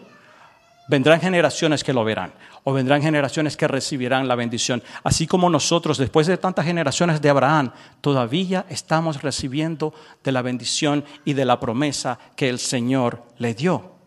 vendrán 0.88 1.20
generaciones 1.20 1.84
que 1.84 1.92
lo 1.92 2.04
verán 2.04 2.32
o 2.64 2.72
vendrán 2.72 3.00
generaciones 3.00 3.56
que 3.56 3.68
recibirán 3.68 4.28
la 4.28 4.34
bendición. 4.34 4.82
Así 5.02 5.26
como 5.26 5.48
nosotros, 5.48 5.98
después 5.98 6.26
de 6.26 6.36
tantas 6.36 6.66
generaciones 6.66 7.22
de 7.22 7.30
Abraham, 7.30 7.72
todavía 8.00 8.66
estamos 8.68 9.22
recibiendo 9.22 9.94
de 10.22 10.32
la 10.32 10.42
bendición 10.42 11.04
y 11.24 11.34
de 11.34 11.44
la 11.44 11.60
promesa 11.60 12.18
que 12.36 12.48
el 12.48 12.58
Señor 12.58 13.22
le 13.38 13.54
dio. 13.54 13.99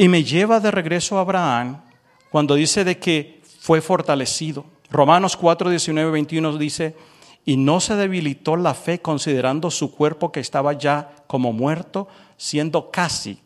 Y 0.00 0.08
me 0.08 0.24
lleva 0.24 0.60
de 0.60 0.70
regreso 0.70 1.18
a 1.18 1.20
Abraham 1.20 1.82
cuando 2.30 2.54
dice 2.54 2.84
de 2.84 2.98
que 2.98 3.42
fue 3.58 3.82
fortalecido. 3.82 4.64
Romanos 4.90 5.36
4, 5.36 5.68
19, 5.68 6.10
21 6.10 6.56
dice, 6.56 6.96
y 7.44 7.58
no 7.58 7.80
se 7.80 7.96
debilitó 7.96 8.56
la 8.56 8.72
fe 8.72 9.02
considerando 9.02 9.70
su 9.70 9.94
cuerpo 9.94 10.32
que 10.32 10.40
estaba 10.40 10.72
ya 10.72 11.14
como 11.26 11.52
muerto, 11.52 12.08
siendo 12.38 12.90
casi 12.90 13.42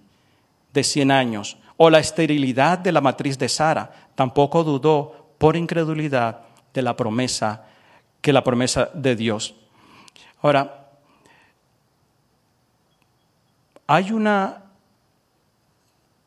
de 0.72 0.84
100 0.84 1.10
años, 1.10 1.56
o 1.76 1.90
la 1.90 1.98
esterilidad 1.98 2.78
de 2.78 2.92
la 2.92 3.00
matriz 3.00 3.36
de 3.36 3.48
Sara, 3.48 3.90
tampoco 4.14 4.62
dudó 4.62 5.34
por 5.38 5.56
incredulidad 5.56 6.42
de 6.72 6.82
la 6.82 6.94
promesa, 6.94 7.64
que 8.20 8.32
la 8.32 8.44
promesa 8.44 8.90
de 8.94 9.16
Dios. 9.16 9.56
Ahora, 10.40 10.86
hay 13.88 14.12
una 14.12 14.63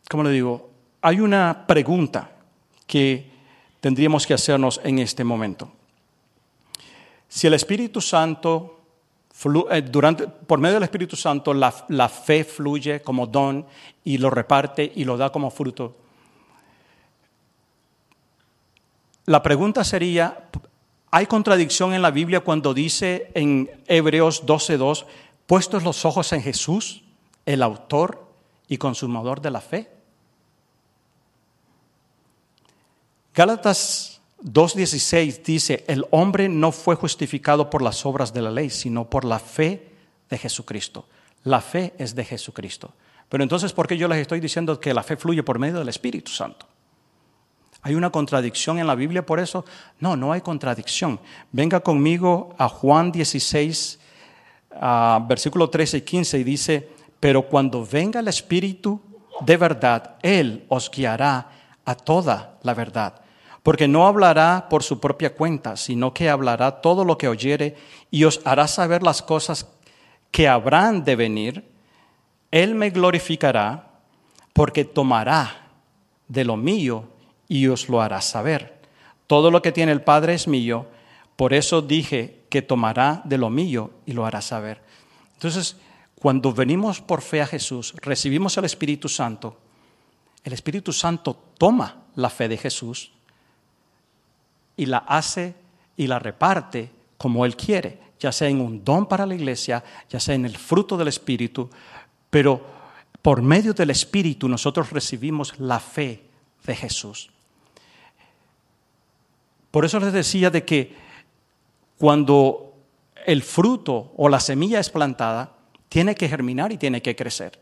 ¿cómo 0.09 0.23
le 0.23 0.31
digo? 0.31 0.69
Hay 1.01 1.19
una 1.19 1.65
pregunta 1.67 2.31
que 2.85 3.29
tendríamos 3.79 4.25
que 4.25 4.33
hacernos 4.33 4.79
en 4.83 4.99
este 4.99 5.23
momento. 5.23 5.71
Si 7.27 7.47
el 7.47 7.53
Espíritu 7.53 8.01
Santo, 8.01 8.79
eh, 9.69 9.81
durante, 9.81 10.27
por 10.27 10.59
medio 10.59 10.75
del 10.75 10.83
Espíritu 10.83 11.15
Santo, 11.15 11.53
la, 11.53 11.73
la 11.89 12.09
fe 12.09 12.43
fluye 12.43 13.01
como 13.01 13.27
don 13.27 13.65
y 14.03 14.17
lo 14.17 14.29
reparte 14.29 14.91
y 14.95 15.03
lo 15.03 15.17
da 15.17 15.31
como 15.31 15.51
fruto, 15.51 15.95
la 19.25 19.43
pregunta 19.43 19.83
sería, 19.83 20.47
¿hay 21.11 21.25
contradicción 21.25 21.93
en 21.93 22.01
la 22.01 22.11
Biblia 22.11 22.39
cuando 22.39 22.73
dice 22.73 23.29
en 23.33 23.69
Hebreos 23.85 24.45
12.2, 24.45 25.05
puestos 25.45 25.83
los 25.83 26.05
ojos 26.05 26.31
en 26.31 26.41
Jesús, 26.41 27.03
el 27.45 27.61
autor 27.61 28.25
y 28.69 28.77
consumador 28.77 29.41
de 29.41 29.51
la 29.51 29.59
fe? 29.59 29.96
Gálatas 33.37 34.19
2.16 34.45 35.43
dice, 35.43 35.85
el 35.87 36.05
hombre 36.09 36.49
no 36.49 36.71
fue 36.71 36.95
justificado 36.95 37.69
por 37.69 37.83
las 37.83 38.03
obras 38.03 38.33
de 38.33 38.41
la 38.41 38.49
ley, 38.49 38.71
sino 38.71 39.07
por 39.07 39.25
la 39.25 39.37
fe 39.37 39.89
de 40.27 40.39
Jesucristo. 40.39 41.05
La 41.43 41.61
fe 41.61 41.93
es 41.99 42.15
de 42.15 42.25
Jesucristo. 42.25 42.95
Pero 43.29 43.43
entonces, 43.43 43.73
¿por 43.73 43.85
qué 43.85 43.95
yo 43.95 44.07
les 44.07 44.17
estoy 44.17 44.39
diciendo 44.39 44.79
que 44.79 44.91
la 44.91 45.03
fe 45.03 45.17
fluye 45.17 45.43
por 45.43 45.59
medio 45.59 45.77
del 45.77 45.89
Espíritu 45.89 46.31
Santo? 46.31 46.65
¿Hay 47.83 47.93
una 47.93 48.09
contradicción 48.09 48.79
en 48.79 48.87
la 48.87 48.95
Biblia 48.95 49.23
por 49.23 49.39
eso? 49.39 49.63
No, 49.99 50.15
no 50.15 50.31
hay 50.31 50.41
contradicción. 50.41 51.19
Venga 51.51 51.81
conmigo 51.81 52.55
a 52.57 52.67
Juan 52.67 53.11
16, 53.11 53.99
versículo 55.29 55.69
13 55.69 55.97
y 55.97 56.01
15 56.01 56.39
y 56.39 56.43
dice, 56.43 56.89
pero 57.19 57.43
cuando 57.43 57.85
venga 57.85 58.19
el 58.19 58.29
Espíritu 58.29 58.99
de 59.41 59.57
verdad, 59.57 60.15
Él 60.23 60.65
os 60.69 60.89
guiará 60.89 61.51
a 61.85 61.93
toda 61.93 62.57
la 62.63 62.73
verdad 62.73 63.26
porque 63.67 63.89
no 63.89 64.07
hablará 64.07 64.67
por 64.69 64.81
su 64.81 65.01
propia 65.01 65.35
cuenta, 65.35 65.75
sino 65.75 66.13
que 66.13 66.29
hablará 66.29 66.79
todo 66.79 67.03
lo 67.03 67.17
que 67.17 67.27
oyere 67.27 67.75
y 68.09 68.23
os 68.23 68.39
hará 68.45 68.65
saber 68.65 69.03
las 69.03 69.21
cosas 69.21 69.67
que 70.31 70.47
habrán 70.47 71.03
de 71.03 71.17
venir. 71.17 71.65
Él 72.49 72.75
me 72.75 72.91
glorificará 72.91 73.89
porque 74.53 74.85
tomará 74.85 75.67
de 76.29 76.45
lo 76.45 76.55
mío 76.55 77.09
y 77.49 77.67
os 77.67 77.89
lo 77.89 78.01
hará 78.01 78.21
saber. 78.21 78.79
Todo 79.27 79.51
lo 79.51 79.61
que 79.61 79.73
tiene 79.73 79.91
el 79.91 80.01
Padre 80.01 80.33
es 80.35 80.47
mío, 80.47 80.85
por 81.35 81.53
eso 81.53 81.81
dije 81.81 82.45
que 82.47 82.61
tomará 82.61 83.21
de 83.25 83.37
lo 83.37 83.49
mío 83.49 83.91
y 84.05 84.13
lo 84.13 84.25
hará 84.25 84.39
saber. 84.39 84.81
Entonces, 85.33 85.75
cuando 86.15 86.53
venimos 86.53 87.01
por 87.01 87.21
fe 87.21 87.41
a 87.41 87.47
Jesús, 87.47 87.93
recibimos 87.97 88.57
el 88.57 88.63
Espíritu 88.63 89.09
Santo, 89.09 89.57
el 90.45 90.53
Espíritu 90.53 90.93
Santo 90.93 91.37
toma 91.57 92.03
la 92.15 92.29
fe 92.29 92.47
de 92.47 92.55
Jesús 92.55 93.11
y 94.77 94.85
la 94.85 94.99
hace 94.99 95.55
y 95.97 96.07
la 96.07 96.19
reparte 96.19 96.91
como 97.17 97.45
Él 97.45 97.57
quiere, 97.57 97.99
ya 98.19 98.31
sea 98.31 98.47
en 98.47 98.61
un 98.61 98.83
don 98.85 99.07
para 99.07 99.25
la 99.25 99.35
iglesia, 99.35 99.83
ya 100.09 100.19
sea 100.19 100.35
en 100.35 100.45
el 100.45 100.57
fruto 100.57 100.95
del 100.95 101.07
Espíritu, 101.09 101.69
pero 102.29 102.61
por 103.21 103.41
medio 103.41 103.73
del 103.73 103.89
Espíritu 103.89 104.47
nosotros 104.47 104.91
recibimos 104.91 105.59
la 105.59 105.79
fe 105.79 106.23
de 106.63 106.75
Jesús. 106.75 107.29
Por 109.71 109.83
eso 109.83 109.99
les 109.99 110.13
decía 110.13 110.49
de 110.49 110.63
que 110.63 110.95
cuando 111.97 112.73
el 113.25 113.43
fruto 113.43 114.13
o 114.15 114.29
la 114.29 114.39
semilla 114.39 114.79
es 114.79 114.89
plantada, 114.89 115.53
tiene 115.89 116.15
que 116.15 116.29
germinar 116.29 116.71
y 116.71 116.77
tiene 116.77 117.01
que 117.01 117.15
crecer. 117.15 117.59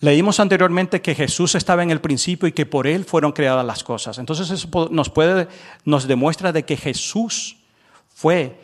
Leímos 0.00 0.38
anteriormente 0.38 1.02
que 1.02 1.14
Jesús 1.14 1.56
estaba 1.56 1.82
en 1.82 1.90
el 1.90 2.00
principio 2.00 2.48
y 2.48 2.52
que 2.52 2.66
por 2.66 2.86
él 2.86 3.04
fueron 3.04 3.32
creadas 3.32 3.66
las 3.66 3.82
cosas. 3.82 4.18
Entonces 4.18 4.48
eso 4.50 4.68
nos 5.84 6.06
demuestra 6.06 6.52
de 6.52 6.64
que 6.64 6.76
Jesús 6.76 7.56
fue 8.08 8.60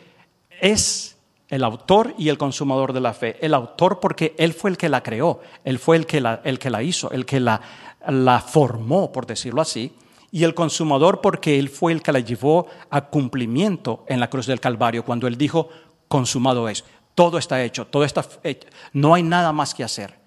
es 0.61 1.17
el 1.49 1.63
autor 1.63 2.13
y 2.17 2.29
el 2.29 2.37
consumador 2.37 2.93
de 2.93 3.01
la 3.01 3.13
fe. 3.13 3.37
El 3.41 3.53
autor 3.53 3.99
porque 3.99 4.33
él 4.37 4.53
fue 4.53 4.69
el 4.69 4.77
que 4.77 4.89
la 4.89 5.03
creó, 5.03 5.41
él 5.63 5.77
fue 5.77 5.97
el 5.97 6.05
que 6.05 6.21
la, 6.21 6.83
hizo, 6.83 7.11
el 7.11 7.25
que 7.25 7.39
la, 7.39 7.61
la 8.07 8.39
formó, 8.39 9.11
por 9.11 9.25
decirlo 9.25 9.61
así. 9.61 9.93
Y 10.31 10.43
el 10.43 10.53
consumador 10.53 11.21
porque 11.21 11.59
él 11.59 11.69
fue 11.69 11.91
el 11.91 12.01
que 12.01 12.11
la 12.11 12.19
llevó 12.19 12.67
a 12.89 13.01
cumplimiento 13.05 14.03
en 14.07 14.19
la 14.19 14.29
cruz 14.29 14.47
del 14.47 14.59
Calvario, 14.59 15.05
cuando 15.05 15.27
él 15.27 15.37
dijo, 15.37 15.69
consumado 16.07 16.67
es, 16.67 16.83
todo 17.13 17.37
está 17.37 17.63
hecho, 17.63 17.87
todo 17.87 18.03
está 18.03 18.25
hecho, 18.43 18.67
no 18.91 19.13
hay 19.13 19.23
nada 19.23 19.53
más 19.53 19.73
que 19.73 19.83
hacer. 19.83 20.24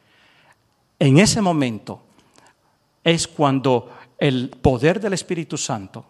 En 0.98 1.18
ese 1.18 1.40
momento 1.40 2.02
es 3.04 3.28
cuando 3.28 3.90
el 4.18 4.50
poder 4.50 5.00
del 5.00 5.12
Espíritu 5.12 5.56
Santo 5.56 6.04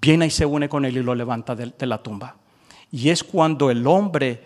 viene 0.00 0.26
y 0.26 0.30
se 0.30 0.46
une 0.46 0.68
con 0.68 0.84
él 0.84 0.96
y 0.96 1.02
lo 1.02 1.14
levanta 1.14 1.54
de, 1.54 1.86
la 1.86 2.02
tumba. 2.02 2.36
Y 2.90 3.08
es 3.08 3.24
cuando 3.24 3.70
el 3.70 3.86
hombre 3.86 4.42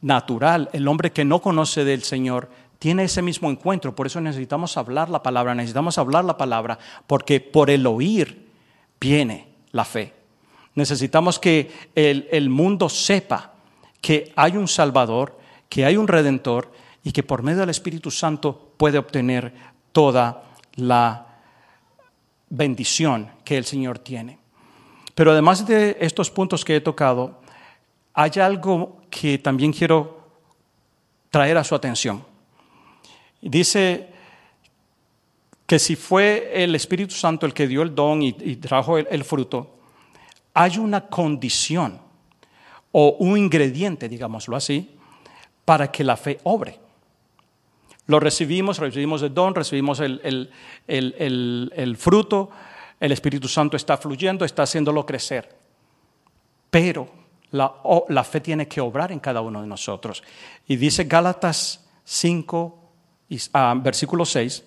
natural, 0.00 0.68
el 0.72 0.86
hombre 0.86 1.12
que 1.12 1.24
no 1.24 1.40
conoce 1.40 1.84
del 1.84 2.02
Señor, 2.02 2.48
tiene 2.78 3.04
ese 3.04 3.22
mismo 3.22 3.50
encuentro. 3.50 3.94
Por 3.94 4.06
eso 4.06 4.20
necesitamos 4.20 4.76
hablar 4.76 5.08
la 5.08 5.22
palabra, 5.22 5.54
necesitamos 5.54 5.98
hablar 5.98 6.24
la 6.24 6.36
palabra, 6.36 6.78
porque 7.06 7.40
por 7.40 7.70
el 7.70 7.86
oír 7.86 8.48
viene 9.00 9.48
la 9.72 9.84
fe. 9.84 10.14
Necesitamos 10.74 11.40
que 11.40 11.72
el, 11.96 12.50
mundo 12.50 12.88
sepa 12.88 13.52
que 14.00 14.32
hay 14.36 14.56
un 14.56 14.68
Salvador, 14.68 15.36
que 15.68 15.84
hay 15.84 15.96
un 15.96 16.06
Redentor 16.06 16.70
y 17.08 17.12
que 17.12 17.22
por 17.22 17.42
medio 17.42 17.60
del 17.60 17.70
Espíritu 17.70 18.10
Santo 18.10 18.74
puede 18.76 18.98
obtener 18.98 19.50
toda 19.92 20.44
la 20.74 21.38
bendición 22.50 23.30
que 23.46 23.56
el 23.56 23.64
Señor 23.64 23.98
tiene. 23.98 24.38
Pero 25.14 25.32
además 25.32 25.66
de 25.66 25.96
estos 26.00 26.30
puntos 26.30 26.66
que 26.66 26.76
he 26.76 26.82
tocado, 26.82 27.40
hay 28.12 28.32
algo 28.32 29.00
que 29.08 29.38
también 29.38 29.72
quiero 29.72 30.20
traer 31.30 31.56
a 31.56 31.64
su 31.64 31.74
atención. 31.74 32.22
Dice 33.40 34.10
que 35.66 35.78
si 35.78 35.96
fue 35.96 36.62
el 36.62 36.74
Espíritu 36.74 37.14
Santo 37.14 37.46
el 37.46 37.54
que 37.54 37.66
dio 37.66 37.80
el 37.80 37.94
don 37.94 38.20
y, 38.20 38.32
trajo 38.56 38.98
el 38.98 39.24
fruto, 39.24 39.78
hay 40.52 40.76
una 40.76 41.06
condición 41.06 41.98
o 42.92 43.16
un 43.18 43.38
ingrediente, 43.38 44.10
digámoslo 44.10 44.56
así, 44.56 44.94
para 45.64 45.90
que 45.90 46.04
la 46.04 46.18
fe 46.18 46.38
obre. 46.42 46.87
Lo 48.08 48.18
recibimos, 48.18 48.78
recibimos 48.78 49.22
el 49.22 49.34
don, 49.34 49.54
recibimos 49.54 50.00
el, 50.00 50.48
fruto, 51.98 52.50
el 52.98 53.12
Espíritu 53.12 53.48
Santo 53.48 53.76
está 53.76 53.98
fluyendo, 53.98 54.46
está 54.46 54.62
haciéndolo 54.62 55.04
crecer. 55.04 55.54
Pero 56.70 57.06
la, 57.50 57.70
la, 58.08 58.24
fe 58.24 58.40
tiene 58.40 58.66
que 58.66 58.80
obrar 58.80 59.12
en 59.12 59.20
cada 59.20 59.42
uno 59.42 59.60
de 59.60 59.66
nosotros. 59.66 60.22
Y 60.66 60.76
dice 60.76 61.04
Gálatas 61.04 61.86
5, 62.04 62.90
ah, 63.52 63.74
versículo 63.76 64.24
6, 64.24 64.64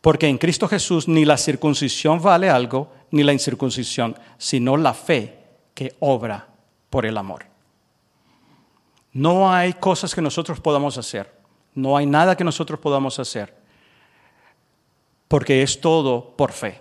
porque 0.00 0.26
en 0.26 0.38
Cristo 0.38 0.66
Jesús 0.66 1.06
ni 1.06 1.26
la 1.26 1.36
circuncisión 1.36 2.22
vale 2.22 2.48
algo, 2.48 2.90
ni 3.10 3.22
la 3.22 3.34
incircuncisión, 3.34 4.16
sino 4.38 4.78
la 4.78 4.94
fe 4.94 5.38
que 5.74 5.96
obra 6.00 6.48
por 6.88 7.04
el 7.04 7.18
amor. 7.18 7.44
No 9.12 9.52
hay 9.52 9.74
cosas 9.74 10.14
que 10.14 10.22
nosotros 10.22 10.60
podamos 10.60 10.96
hacer 10.96 11.39
no 11.80 11.96
hay 11.96 12.06
nada 12.06 12.36
que 12.36 12.44
nosotros 12.44 12.78
podamos 12.78 13.18
hacer, 13.18 13.54
porque 15.28 15.62
es 15.62 15.80
todo 15.80 16.34
por 16.36 16.52
fe. 16.52 16.80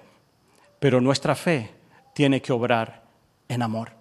Pero 0.80 1.02
nuestra 1.02 1.36
fe 1.36 1.74
tiene 2.14 2.42
que 2.42 2.54
obrar 2.54 3.04
en 3.48 3.62
amor. 3.62 3.92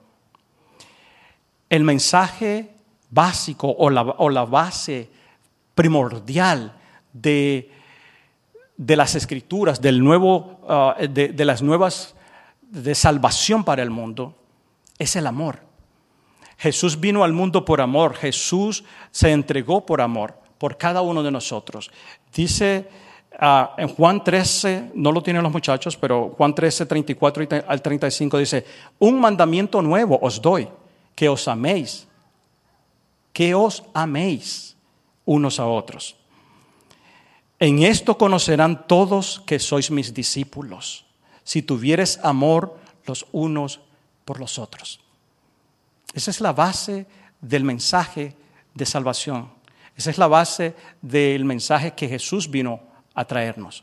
El 1.68 1.84
mensaje 1.84 2.74
básico 3.10 3.68
o 3.78 3.90
la, 3.90 4.44
base 4.44 5.10
primordial 5.74 6.74
de, 7.12 7.70
las 8.76 9.14
escrituras, 9.14 9.80
del 9.80 10.02
nuevo, 10.02 10.60
ah, 10.68 10.96
de, 10.98 11.28
de 11.28 11.44
las 11.44 11.62
nuevas 11.62 12.14
de 12.62 12.94
salvación 12.94 13.64
para 13.64 13.82
el 13.82 13.90
mundo, 13.90 14.34
es 14.98 15.16
el 15.16 15.26
amor. 15.26 15.60
Jesús 16.58 16.98
vino 16.98 17.22
al 17.22 17.32
mundo 17.32 17.64
por 17.64 17.80
amor, 17.80 18.14
Jesús 18.14 18.84
se 19.10 19.30
entregó 19.30 19.86
por 19.86 20.00
amor 20.00 20.47
por 20.58 20.76
cada 20.76 21.00
uno 21.00 21.22
de 21.22 21.30
nosotros. 21.30 21.90
Dice 22.34 22.88
ah, 23.38 23.74
en 23.78 23.88
Juan 23.88 24.22
13, 24.22 24.92
no 24.94 25.12
lo 25.12 25.22
tienen 25.22 25.42
los 25.42 25.52
muchachos, 25.52 25.96
pero 25.96 26.34
Juan 26.36 26.54
13, 26.54 26.86
34 26.86 27.48
al 27.66 27.82
35 27.82 28.38
dice, 28.38 28.66
un 28.98 29.20
mandamiento 29.20 29.80
nuevo 29.80 30.18
os 30.20 30.42
doy, 30.42 30.68
que 31.14 31.28
os 31.28 31.48
améis, 31.48 32.06
que 33.32 33.54
os 33.54 33.82
améis 33.94 34.76
unos 35.24 35.60
a 35.60 35.66
otros. 35.66 36.16
En 37.60 37.82
esto 37.82 38.16
conocerán 38.16 38.86
todos 38.86 39.42
que 39.44 39.58
sois 39.58 39.90
mis 39.90 40.14
discípulos, 40.14 41.06
si 41.42 41.62
tuvieres 41.62 42.20
amor 42.22 42.78
los 43.04 43.26
unos 43.32 43.80
por 44.24 44.38
los 44.38 44.58
otros. 44.58 45.00
Esa 46.14 46.30
es 46.30 46.40
la 46.40 46.52
base 46.52 47.06
del 47.40 47.64
mensaje 47.64 48.36
de 48.74 48.86
salvación. 48.86 49.57
Esa 49.98 50.10
es 50.10 50.18
la 50.18 50.28
base 50.28 50.76
del 51.02 51.44
mensaje 51.44 51.90
que 51.90 52.08
Jesús 52.08 52.48
vino 52.48 52.80
a 53.14 53.24
traernos, 53.24 53.82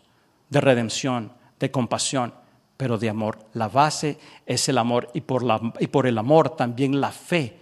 de 0.49 0.61
redención, 0.61 1.33
de 1.59 1.69
compasión, 1.69 2.33
pero 2.77 2.97
de 2.97 3.09
amor. 3.09 3.37
La 3.53 3.67
base 3.67 4.17
es 4.45 4.69
el 4.69 4.77
amor 4.77 5.09
y 5.13 5.19
por, 5.19 5.43
la, 5.43 5.59
y 5.77 5.87
por 5.87 6.07
el 6.07 6.17
amor 6.17 6.55
también 6.55 7.01
la 7.01 7.11
fe 7.11 7.59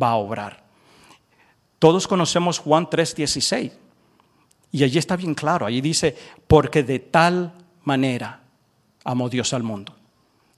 va 0.00 0.10
a 0.10 0.16
obrar. 0.16 0.64
Todos 1.78 2.06
conocemos 2.06 2.58
Juan 2.58 2.88
3:16 2.88 3.72
y 4.70 4.84
allí 4.84 4.98
está 4.98 5.16
bien 5.16 5.34
claro, 5.34 5.64
allí 5.64 5.80
dice, 5.80 6.14
porque 6.46 6.82
de 6.82 6.98
tal 6.98 7.54
manera 7.84 8.42
amó 9.02 9.30
Dios 9.30 9.54
al 9.54 9.62
mundo. 9.62 9.94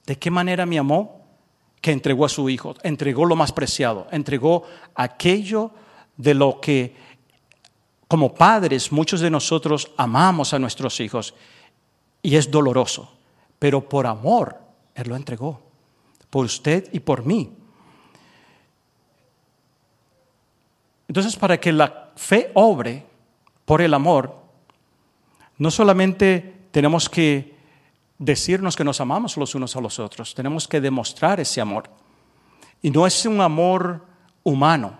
¿De 0.05 0.17
qué 0.17 0.29
manera 0.29 0.65
me 0.65 0.79
amó? 0.79 1.21
Que 1.79 1.93
entregó 1.93 2.25
a 2.25 2.29
su 2.29 2.49
Hijo, 2.49 2.75
entregó 2.83 3.23
lo 3.23 3.37
más 3.37 3.53
preciado, 3.53 4.07
entregó 4.11 4.63
aquello 4.95 5.71
de 6.17 6.33
lo 6.33 6.59
que 6.59 7.06
como 8.07 8.33
padres, 8.33 8.91
muchos 8.91 9.19
de 9.19 9.29
nosotros 9.29 9.91
amamos 9.97 10.53
a 10.53 10.59
nuestros 10.59 10.99
hijos 10.99 11.33
y 12.21 12.35
es 12.35 12.49
doloroso, 12.49 13.13
pero 13.59 13.87
por 13.87 14.07
amor 14.07 14.57
Él 14.95 15.09
lo 15.09 15.15
entregó, 15.15 15.61
por 16.29 16.45
usted 16.45 16.89
y 16.93 16.99
por 16.99 17.25
mí. 17.25 17.51
Entonces, 21.07 21.35
para 21.35 21.59
que 21.59 21.71
la 21.71 22.11
fe 22.15 22.51
obre 22.53 23.05
por 23.65 23.81
el 23.81 23.93
amor, 23.93 24.35
no 25.57 25.71
solamente 25.71 26.67
tenemos 26.71 27.09
que 27.09 27.55
decirnos 28.19 28.75
que 28.75 28.83
nos 28.83 28.99
amamos 29.01 29.37
los 29.37 29.55
unos 29.55 29.75
a 29.75 29.81
los 29.81 29.99
otros, 29.99 30.33
tenemos 30.33 30.67
que 30.67 30.81
demostrar 30.81 31.39
ese 31.39 31.61
amor. 31.61 31.89
Y 32.81 32.91
no 32.91 33.07
es 33.07 33.25
un 33.25 33.41
amor 33.41 34.05
humano, 34.43 34.97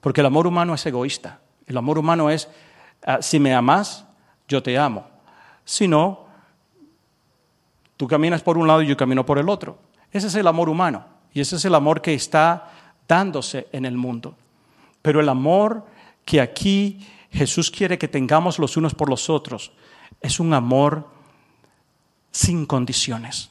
porque 0.00 0.20
el 0.20 0.26
amor 0.26 0.46
humano 0.46 0.74
es 0.74 0.86
egoísta. 0.86 1.40
El 1.68 1.76
amor 1.76 1.98
humano 1.98 2.30
es, 2.30 2.48
ah, 3.04 3.22
si 3.22 3.38
me 3.38 3.54
amas, 3.54 4.04
yo 4.48 4.62
te 4.62 4.76
amo. 4.76 5.06
Si 5.64 5.86
no, 5.86 6.26
tú 7.96 8.08
caminas 8.08 8.42
por 8.42 8.58
un 8.58 8.66
lado 8.66 8.82
y 8.82 8.86
yo 8.86 8.96
camino 8.96 9.24
por 9.24 9.38
el 9.38 9.48
otro. 9.48 9.78
Ese 10.10 10.28
es 10.28 10.34
el 10.34 10.46
amor 10.46 10.68
humano 10.68 11.04
y 11.32 11.40
ese 11.40 11.56
es 11.56 11.64
el 11.64 11.74
amor 11.74 12.00
que 12.00 12.14
está 12.14 12.72
dándose 13.06 13.68
en 13.72 13.84
el 13.84 13.96
mundo. 13.96 14.34
Pero 15.02 15.20
el 15.20 15.28
amor 15.28 15.86
que 16.24 16.40
aquí 16.40 17.06
Jesús 17.30 17.70
quiere 17.70 17.98
que 17.98 18.08
tengamos 18.08 18.58
los 18.58 18.76
unos 18.76 18.94
por 18.94 19.10
los 19.10 19.28
otros 19.28 19.72
es 20.20 20.40
un 20.40 20.54
amor 20.54 21.08
sin 22.30 22.66
condiciones, 22.66 23.50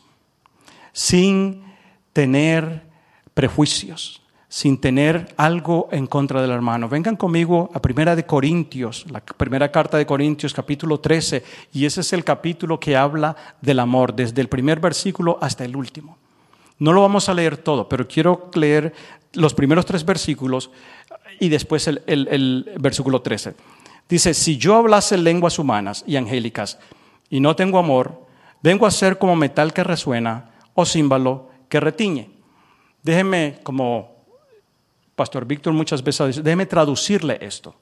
sin 0.92 1.64
tener 2.14 2.84
prejuicios, 3.34 4.22
sin 4.50 4.80
tener 4.80 5.34
algo 5.36 5.90
en 5.92 6.08
contra 6.08 6.42
del 6.42 6.52
hermano. 6.52 6.88
Vengan 6.88 7.18
conmigo 7.18 7.70
a 7.74 7.82
Primera 7.82 8.16
de 8.16 8.26
Corintios, 8.26 9.06
la 9.10 9.20
primera 9.20 9.72
carta 9.72 9.98
de 9.98 10.06
Corintios, 10.06 10.54
capítulo 10.54 11.00
13, 11.00 11.44
y 11.74 11.86
ese 11.86 12.02
es 12.02 12.14
el 12.14 12.24
capítulo 12.24 12.80
que 12.80 12.96
habla 12.96 13.36
del 13.62 13.80
amor, 13.80 14.16
desde 14.16 14.42
el 14.42 14.48
primer 14.48 14.80
versículo 14.80 15.38
hasta 15.42 15.66
el 15.66 15.76
último. 15.76 16.18
No 16.80 16.94
lo 16.94 17.02
vamos 17.02 17.28
a 17.28 17.34
leer 17.34 17.58
todo, 17.58 17.90
pero 17.90 18.08
quiero 18.08 18.50
leer 18.54 18.94
los 19.34 19.54
primeros 19.54 19.86
tres 19.86 20.06
versículos 20.06 20.70
y 21.40 21.50
después 21.50 21.88
el, 21.88 22.72
versículo 22.80 23.22
13. 23.22 23.56
Dice, 24.08 24.34
si 24.34 24.58
yo 24.58 24.76
hablase 24.76 25.18
lenguas 25.18 25.60
humanas 25.60 26.04
y 26.08 26.16
angélicas 26.16 26.80
y 27.30 27.40
no 27.40 27.56
tengo 27.56 27.80
amor, 27.80 28.26
vengo 28.62 28.86
a 28.86 28.92
ser 28.92 29.18
como 29.18 29.36
metal 29.36 29.74
que 29.74 29.84
resuena 29.84 30.52
o 30.74 30.86
címbalo 30.86 31.50
que 31.68 31.80
retiñe. 31.80 32.30
Déjeme, 33.04 33.60
como 33.64 34.17
Pastor 35.18 35.46
Víctor 35.46 35.74
muchas 35.74 36.04
veces 36.04 36.28
dice, 36.28 36.42
déjeme 36.44 36.68
traducirle 36.68 37.40
esto, 37.42 37.74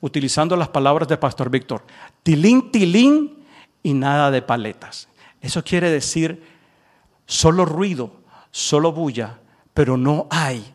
utilizando 0.00 0.54
las 0.54 0.68
palabras 0.68 1.08
de 1.08 1.16
Pastor 1.16 1.50
Víctor. 1.50 1.84
Tilín, 2.22 2.70
tilín 2.70 3.44
y 3.82 3.94
nada 3.94 4.30
de 4.30 4.42
paletas. 4.42 5.08
Eso 5.40 5.64
quiere 5.64 5.90
decir 5.90 6.40
solo 7.26 7.64
ruido, 7.64 8.12
solo 8.52 8.92
bulla, 8.92 9.40
pero 9.74 9.96
no 9.96 10.28
hay 10.30 10.72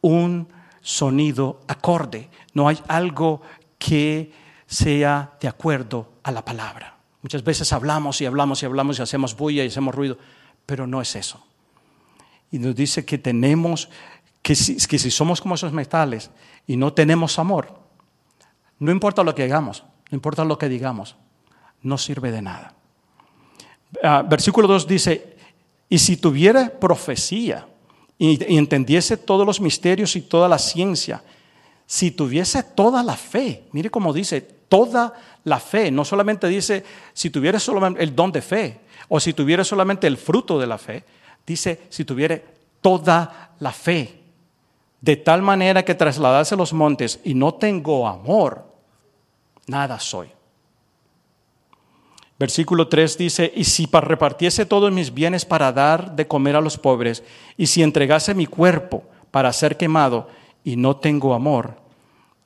un 0.00 0.48
sonido 0.80 1.60
acorde, 1.68 2.30
no 2.54 2.66
hay 2.66 2.78
algo 2.88 3.42
que 3.78 4.32
sea 4.66 5.36
de 5.42 5.48
acuerdo 5.48 6.10
a 6.22 6.32
la 6.32 6.42
palabra. 6.42 6.96
Muchas 7.20 7.44
veces 7.44 7.70
hablamos 7.74 8.18
y 8.22 8.24
hablamos 8.24 8.62
y 8.62 8.66
hablamos 8.66 8.98
y 8.98 9.02
hacemos 9.02 9.36
bulla 9.36 9.62
y 9.62 9.68
hacemos 9.68 9.94
ruido, 9.94 10.16
pero 10.64 10.86
no 10.86 11.02
es 11.02 11.14
eso. 11.16 11.46
Y 12.50 12.58
nos 12.58 12.74
dice 12.74 13.04
que 13.04 13.18
tenemos, 13.18 13.90
que 14.44 14.54
si, 14.54 15.10
somos 15.10 15.40
como 15.40 15.54
esos 15.54 15.72
metales 15.72 16.30
y 16.66 16.76
no 16.76 16.92
tenemos 16.92 17.38
amor, 17.38 17.80
no 18.78 18.92
importa 18.92 19.24
lo 19.24 19.34
que 19.34 19.44
hagamos, 19.44 19.84
no 20.10 20.16
importa 20.16 20.44
lo 20.44 20.58
que 20.58 20.68
digamos, 20.68 21.16
no 21.80 21.96
sirve 21.96 22.30
de 22.30 22.42
nada. 22.42 22.74
Ah, 24.02 24.22
versículo 24.22 24.68
2 24.68 24.86
dice, 24.86 25.38
y 25.88 25.98
si 25.98 26.18
tuviera 26.18 26.68
profecía 26.78 27.66
y, 28.18 28.58
entendiese 28.58 29.16
todos 29.16 29.46
los 29.46 29.62
misterios 29.62 30.14
y 30.14 30.20
toda 30.20 30.46
la 30.46 30.58
ciencia, 30.58 31.24
si 31.86 32.10
tuviese 32.10 32.62
toda 32.62 33.02
la 33.02 33.16
fe, 33.16 33.64
mire 33.72 33.88
cómo 33.88 34.12
dice, 34.12 34.42
toda 34.42 35.14
la 35.44 35.58
fe, 35.58 35.90
no 35.90 36.04
solamente 36.04 36.48
dice 36.48 36.84
si 37.14 37.30
tuviera 37.30 37.58
el 37.98 38.14
don 38.14 38.30
de 38.30 38.42
fe 38.42 38.80
o 39.08 39.18
si 39.18 39.32
tuviera 39.32 39.64
solamente 39.64 40.06
el 40.06 40.18
fruto 40.18 40.58
de 40.58 40.66
la 40.66 40.76
fe, 40.76 41.02
dice 41.46 41.86
si 41.88 42.04
tuviera 42.04 42.38
toda 42.82 43.54
la 43.58 43.72
fe, 43.72 44.23
de 45.04 45.16
tal 45.16 45.42
manera 45.42 45.84
que 45.84 45.94
trasladase 45.94 46.56
los 46.56 46.72
montes 46.72 47.20
y 47.24 47.34
no 47.34 47.52
tengo 47.52 48.08
amor, 48.08 48.64
nada 49.66 50.00
soy. 50.00 50.30
Versículo 52.38 52.88
3 52.88 53.18
dice, 53.18 53.52
y 53.54 53.64
si 53.64 53.86
repartiese 53.92 54.64
todos 54.64 54.90
mis 54.90 55.12
bienes 55.12 55.44
para 55.44 55.70
dar 55.72 56.16
de 56.16 56.26
comer 56.26 56.56
a 56.56 56.62
los 56.62 56.78
pobres, 56.78 57.22
y 57.58 57.66
si 57.66 57.82
entregase 57.82 58.34
mi 58.34 58.46
cuerpo 58.46 59.04
para 59.30 59.52
ser 59.52 59.76
quemado 59.76 60.26
y 60.64 60.76
no 60.76 60.96
tengo 60.96 61.34
amor, 61.34 61.76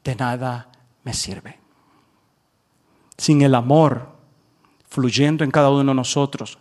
de 0.02 0.16
nada 0.16 0.68
me 1.04 1.14
sirve. 1.14 1.60
Sin 3.16 3.42
el 3.42 3.54
amor 3.54 4.08
fluyendo 4.88 5.44
en 5.44 5.52
cada 5.52 5.70
uno 5.70 5.92
de 5.92 5.94
nosotros, 5.94 6.58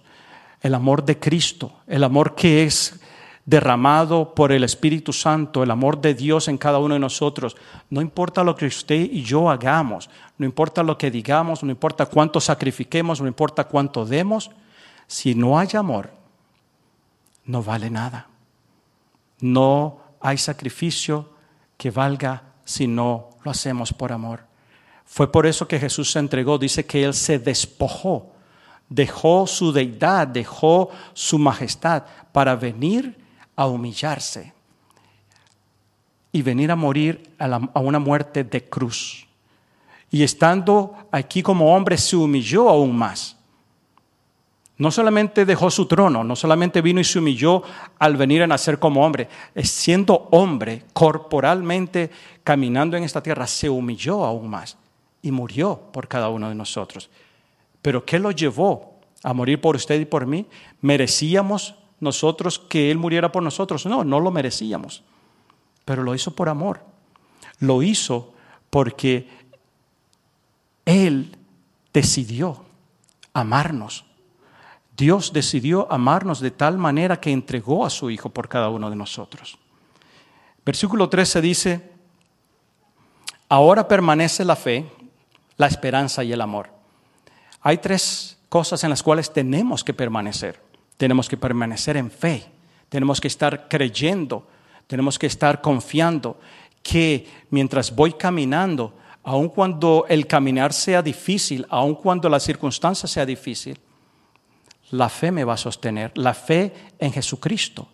el 0.61 0.75
amor 0.75 1.03
de 1.03 1.17
Cristo, 1.17 1.71
el 1.87 2.03
amor 2.03 2.35
que 2.35 2.65
es 2.65 2.99
derramado 3.47 4.35
por 4.35 4.51
el 4.51 4.65
Espíritu 4.65 5.13
Santo, 5.13 5.63
el 5.63 5.71
amor 5.71 6.01
de 6.01 6.13
Dios 6.13 6.49
en 6.49 6.57
cada 6.57 6.79
uno 6.79 6.95
de 6.95 6.99
nosotros. 6.99 7.55
No 7.89 8.01
importa 8.01 8.43
lo 8.43 8.57
que 8.57 8.65
usted 8.65 9.09
y 9.09 9.23
yo 9.23 9.49
hagamos, 9.49 10.09
no 10.37 10.45
importa 10.45 10.83
lo 10.83 10.97
que 10.97 11.09
digamos, 11.09 11.63
no 11.63 11.71
importa 11.71 12.05
cuánto 12.05 12.41
sacrifiquemos, 12.41 13.21
no 13.21 13.27
importa 13.27 13.63
cuánto 13.63 14.05
demos, 14.05 14.51
si 15.07 15.33
no 15.33 15.57
hay 15.57 15.69
amor, 15.75 16.11
no 17.45 17.63
vale 17.63 17.89
nada. 17.89 18.27
No 19.39 20.01
hay 20.19 20.37
sacrificio 20.37 21.29
que 21.77 21.89
valga 21.89 22.43
si 22.65 22.85
no 22.85 23.29
lo 23.45 23.51
hacemos 23.51 23.93
por 23.93 24.11
amor. 24.11 24.41
Fue 25.05 25.31
por 25.31 25.45
eso 25.45 25.69
que 25.69 25.79
Jesús 25.79 26.11
se 26.11 26.19
entregó, 26.19 26.57
dice 26.57 26.85
que 26.85 27.05
Él 27.05 27.13
se 27.13 27.39
despojó, 27.39 28.33
dejó 28.89 29.47
su 29.47 29.71
deidad, 29.71 30.27
dejó 30.27 30.89
su 31.13 31.39
majestad 31.39 32.03
para 32.33 32.57
venir 32.57 33.25
a 33.57 33.65
humillarse 33.67 34.53
y 36.31 36.41
venir 36.43 36.71
a 36.71 36.75
morir 36.75 37.31
a, 37.39 37.79
una 37.79 37.99
muerte 37.99 38.43
de 38.43 38.63
cruz. 38.69 39.27
Y 40.09 40.23
estando 40.23 40.93
aquí 41.11 41.41
como 41.41 41.75
hombre 41.75 41.97
se 41.97 42.15
humilló 42.15 42.69
aún 42.69 42.95
más. 42.95 43.35
No 44.77 44.91
solamente 44.91 45.43
dejó 45.43 45.71
su 45.71 45.87
trono, 45.87 46.23
no 46.23 46.35
solamente 46.35 46.81
vino 46.81 47.01
y 47.01 47.03
se 47.03 47.17
humilló 47.17 47.63
al 47.97 48.15
venir 48.15 48.43
a 48.43 48.47
nacer 48.47 48.77
como 48.77 49.03
hombre, 49.03 49.27
siendo 49.63 50.27
hombre, 50.29 50.83
corporalmente 50.93 52.11
caminando 52.43 52.95
en 52.95 53.03
esta 53.03 53.23
tierra, 53.23 53.47
se 53.47 53.67
humilló 53.67 54.23
aún 54.23 54.51
más 54.51 54.77
y 55.23 55.31
murió 55.31 55.81
por 55.91 56.07
cada 56.07 56.29
uno 56.29 56.47
de 56.47 56.55
nosotros. 56.55 57.09
Pero 57.81 58.05
¿qué 58.05 58.19
lo 58.19 58.29
llevó 58.29 58.99
a 59.23 59.33
morir 59.33 59.59
por 59.59 59.75
usted 59.75 59.99
y 59.99 60.05
por 60.05 60.27
mí? 60.27 60.45
¿Merecíamos 60.79 61.73
nosotros 61.99 62.59
que 62.59 62.91
Él 62.91 62.97
muriera 62.97 63.31
por 63.31 63.43
nosotros. 63.43 63.85
No, 63.85 64.03
no 64.03 64.19
lo 64.19 64.31
merecíamos, 64.31 65.03
pero 65.85 66.03
lo 66.03 66.13
hizo 66.15 66.31
por 66.31 66.49
amor. 66.49 66.81
Lo 67.59 67.81
hizo 67.81 68.33
porque 68.69 69.29
Él 70.85 71.35
decidió 71.93 72.63
amarnos. 73.33 74.05
Dios 74.95 75.31
decidió 75.31 75.91
amarnos 75.91 76.39
de 76.39 76.51
tal 76.51 76.77
manera 76.77 77.19
que 77.19 77.31
entregó 77.31 77.85
a 77.85 77.89
su 77.89 78.09
Hijo 78.09 78.29
por 78.29 78.49
cada 78.49 78.69
uno 78.69 78.89
de 78.89 78.95
nosotros. 78.95 79.57
Versículo 80.65 81.07
13 81.07 81.41
dice, 81.41 81.91
ahora 83.47 83.87
permanece 83.87 84.43
la 84.43 84.55
fe, 84.55 84.91
la 85.55 85.67
esperanza 85.67 86.23
y 86.23 86.33
el 86.33 86.41
amor. 86.41 86.71
Hay 87.61 87.77
tres 87.77 88.37
cosas 88.49 88.83
en 88.83 88.89
las 88.89 89.03
cuales 89.03 89.31
tenemos 89.31 89.83
que 89.83 89.93
permanecer. 89.93 90.66
Tenemos 90.97 91.29
que 91.29 91.37
permanecer 91.37 91.97
en 91.97 92.11
fe, 92.11 92.45
tenemos 92.89 93.21
que 93.21 93.27
estar 93.27 93.67
creyendo, 93.69 94.47
tenemos 94.87 95.19
que 95.19 95.27
estar 95.27 95.61
confiando 95.61 96.39
que 96.81 97.27
mientras 97.49 97.93
voy 97.93 98.13
caminando, 98.13 98.93
aun 99.23 99.49
cuando 99.49 100.05
el 100.07 100.25
caminar 100.25 100.73
sea 100.73 101.01
difícil, 101.01 101.65
aun 101.69 101.95
cuando 101.95 102.29
la 102.29 102.39
circunstancia 102.39 103.07
sea 103.07 103.25
difícil, 103.25 103.77
la 104.91 105.09
fe 105.09 105.31
me 105.31 105.43
va 105.43 105.53
a 105.53 105.57
sostener, 105.57 106.17
la 106.17 106.33
fe 106.33 106.73
en 106.97 107.11
Jesucristo, 107.11 107.89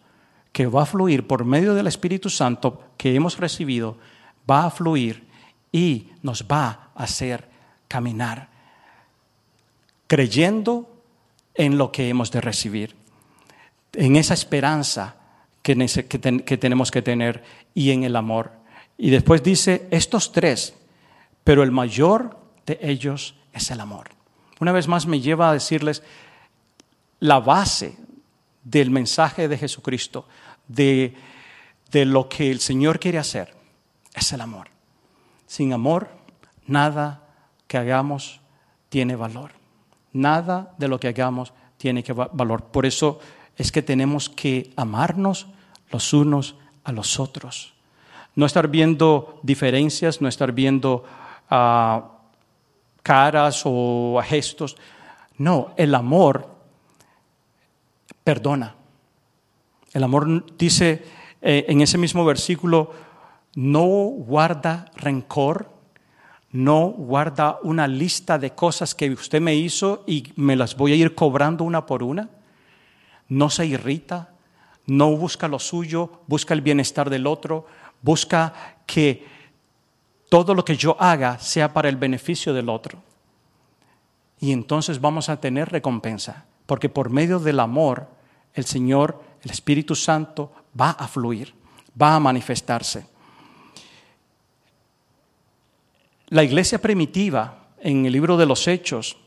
que 0.52 0.68
va 0.68 0.84
a 0.84 0.86
fluir 0.86 1.26
por 1.26 1.44
medio 1.44 1.74
del 1.74 1.88
Espíritu 1.88 2.30
Santo 2.30 2.92
que 2.98 3.16
hemos 3.16 3.40
recibido, 3.40 3.98
va 4.50 4.66
a 4.66 4.70
fluir 4.70 5.28
y 5.72 6.10
nos 6.22 6.44
va 6.44 6.92
a 6.96 7.04
hacer 7.04 7.50
caminar, 7.88 8.50
creyendo 10.06 10.93
en 11.56 11.78
lo 11.78 11.92
que 11.92 12.10
hemos 12.10 12.32
de 12.32 12.42
recibir, 12.42 12.96
en 13.94 14.16
esa 14.16 14.34
esperanza 14.34 15.16
que, 15.62 15.76
tenemos 16.58 16.92
que 16.92 17.02
tener 17.02 17.44
y 17.74 17.92
en 17.92 18.04
el 18.04 18.16
amor. 18.16 18.52
Y 18.98 19.10
después 19.10 19.44
dice, 19.44 19.88
estos 19.92 20.32
tres, 20.32 20.76
pero 21.44 21.64
el 21.64 21.72
mayor 21.72 22.38
de 22.66 22.80
ellos 22.82 23.36
es 23.54 23.72
el 23.72 23.80
amor. 23.80 24.10
Una 24.60 24.72
vez 24.72 24.88
más 24.88 25.06
me 25.06 25.22
lleva 25.22 25.50
a 25.50 25.54
decirles 25.54 26.04
la 27.20 27.40
base 27.40 27.96
del 28.64 28.90
mensaje 28.92 29.48
de 29.48 29.58
Jesucristo, 29.58 30.28
de, 30.68 31.16
de 31.92 32.06
lo 32.06 32.28
que 32.30 32.52
el 32.52 32.60
Señor 32.60 33.00
quiere 33.00 33.20
hacer, 33.20 33.54
es 34.14 34.32
el 34.34 34.42
amor. 34.42 34.68
Sin 35.48 35.74
amor, 35.74 36.10
nada 36.66 37.22
que 37.68 37.78
hagamos 37.78 38.40
tiene 38.90 39.16
valor. 39.16 39.63
Nada 40.14 40.74
de 40.78 40.88
lo 40.88 41.00
que 41.00 41.10
hagamos 41.10 41.54
tiene 41.78 42.04
que 42.04 42.14
valor. 42.14 42.66
Por 42.66 42.86
eso 42.86 43.20
es 43.58 43.72
que 43.72 43.82
tenemos 43.82 44.30
que 44.30 44.72
amarnos 44.76 45.48
los 45.92 46.14
unos 46.14 46.56
a 46.84 46.92
los 46.92 47.20
otros. 47.20 47.74
No 48.36 48.46
estar 48.46 48.68
viendo 48.68 49.40
diferencias, 49.44 50.22
no 50.22 50.28
estar 50.28 50.52
viendo 50.52 51.04
ah, 51.50 52.12
caras 53.04 53.64
o 53.66 54.22
gestos. 54.24 54.78
No, 55.38 55.74
el 55.78 55.94
amor 55.94 56.48
perdona. 58.24 58.76
El 59.92 60.04
amor 60.04 60.58
dice 60.58 61.04
eh, 61.42 61.66
en 61.68 61.82
ese 61.82 61.98
mismo 61.98 62.26
versículo, 62.26 62.92
no 63.56 63.86
guarda 63.86 64.92
rencor, 64.96 65.70
no 66.54 66.90
guarda 66.90 67.58
una 67.64 67.88
lista 67.88 68.38
de 68.38 68.52
cosas 68.52 68.94
que 68.94 69.10
usted 69.10 69.42
me 69.42 69.56
hizo 69.56 70.04
y 70.06 70.32
me 70.36 70.56
las 70.56 70.78
voy 70.78 70.94
a 70.94 70.96
ir 70.96 71.16
cobrando 71.16 71.64
una 71.64 71.88
por 71.88 72.04
una. 72.04 72.30
No 73.28 73.50
se 73.50 73.66
irrita, 73.66 74.30
no 74.86 75.18
busca 75.18 75.48
lo 75.48 75.58
suyo, 75.58 76.22
busca 76.28 76.54
el 76.54 76.62
bienestar 76.62 77.10
del 77.10 77.26
otro, 77.26 77.66
busca 78.04 78.54
que 78.86 79.26
todo 80.30 80.54
lo 80.54 80.64
que 80.64 80.78
yo 80.78 80.96
haga 81.00 81.40
sea 81.40 81.74
para 81.74 81.90
el 81.90 81.98
beneficio 81.98 82.54
del 82.54 82.70
otro. 82.70 83.02
Y 84.40 84.52
entonces 84.52 85.02
vamos 85.02 85.30
a 85.30 85.42
tener 85.42 85.70
recompensa, 85.70 86.46
porque 86.68 86.88
por 86.88 87.10
medio 87.10 87.40
del 87.40 87.60
amor 87.60 88.08
el 88.54 88.66
Señor, 88.66 89.24
el 89.42 89.50
Espíritu 89.50 89.96
Santo, 89.96 90.52
va 90.80 90.92
a 90.92 91.08
fluir, 91.08 91.56
va 92.00 92.14
a 92.14 92.20
manifestarse. 92.20 93.08
La 96.34 96.44
iglesia 96.44 96.82
primitiva, 96.82 97.68
en 97.80 98.08
el 98.08 98.12
libro 98.12 98.38
de 98.38 98.48
los 98.48 98.68
Hechos, 98.68 99.18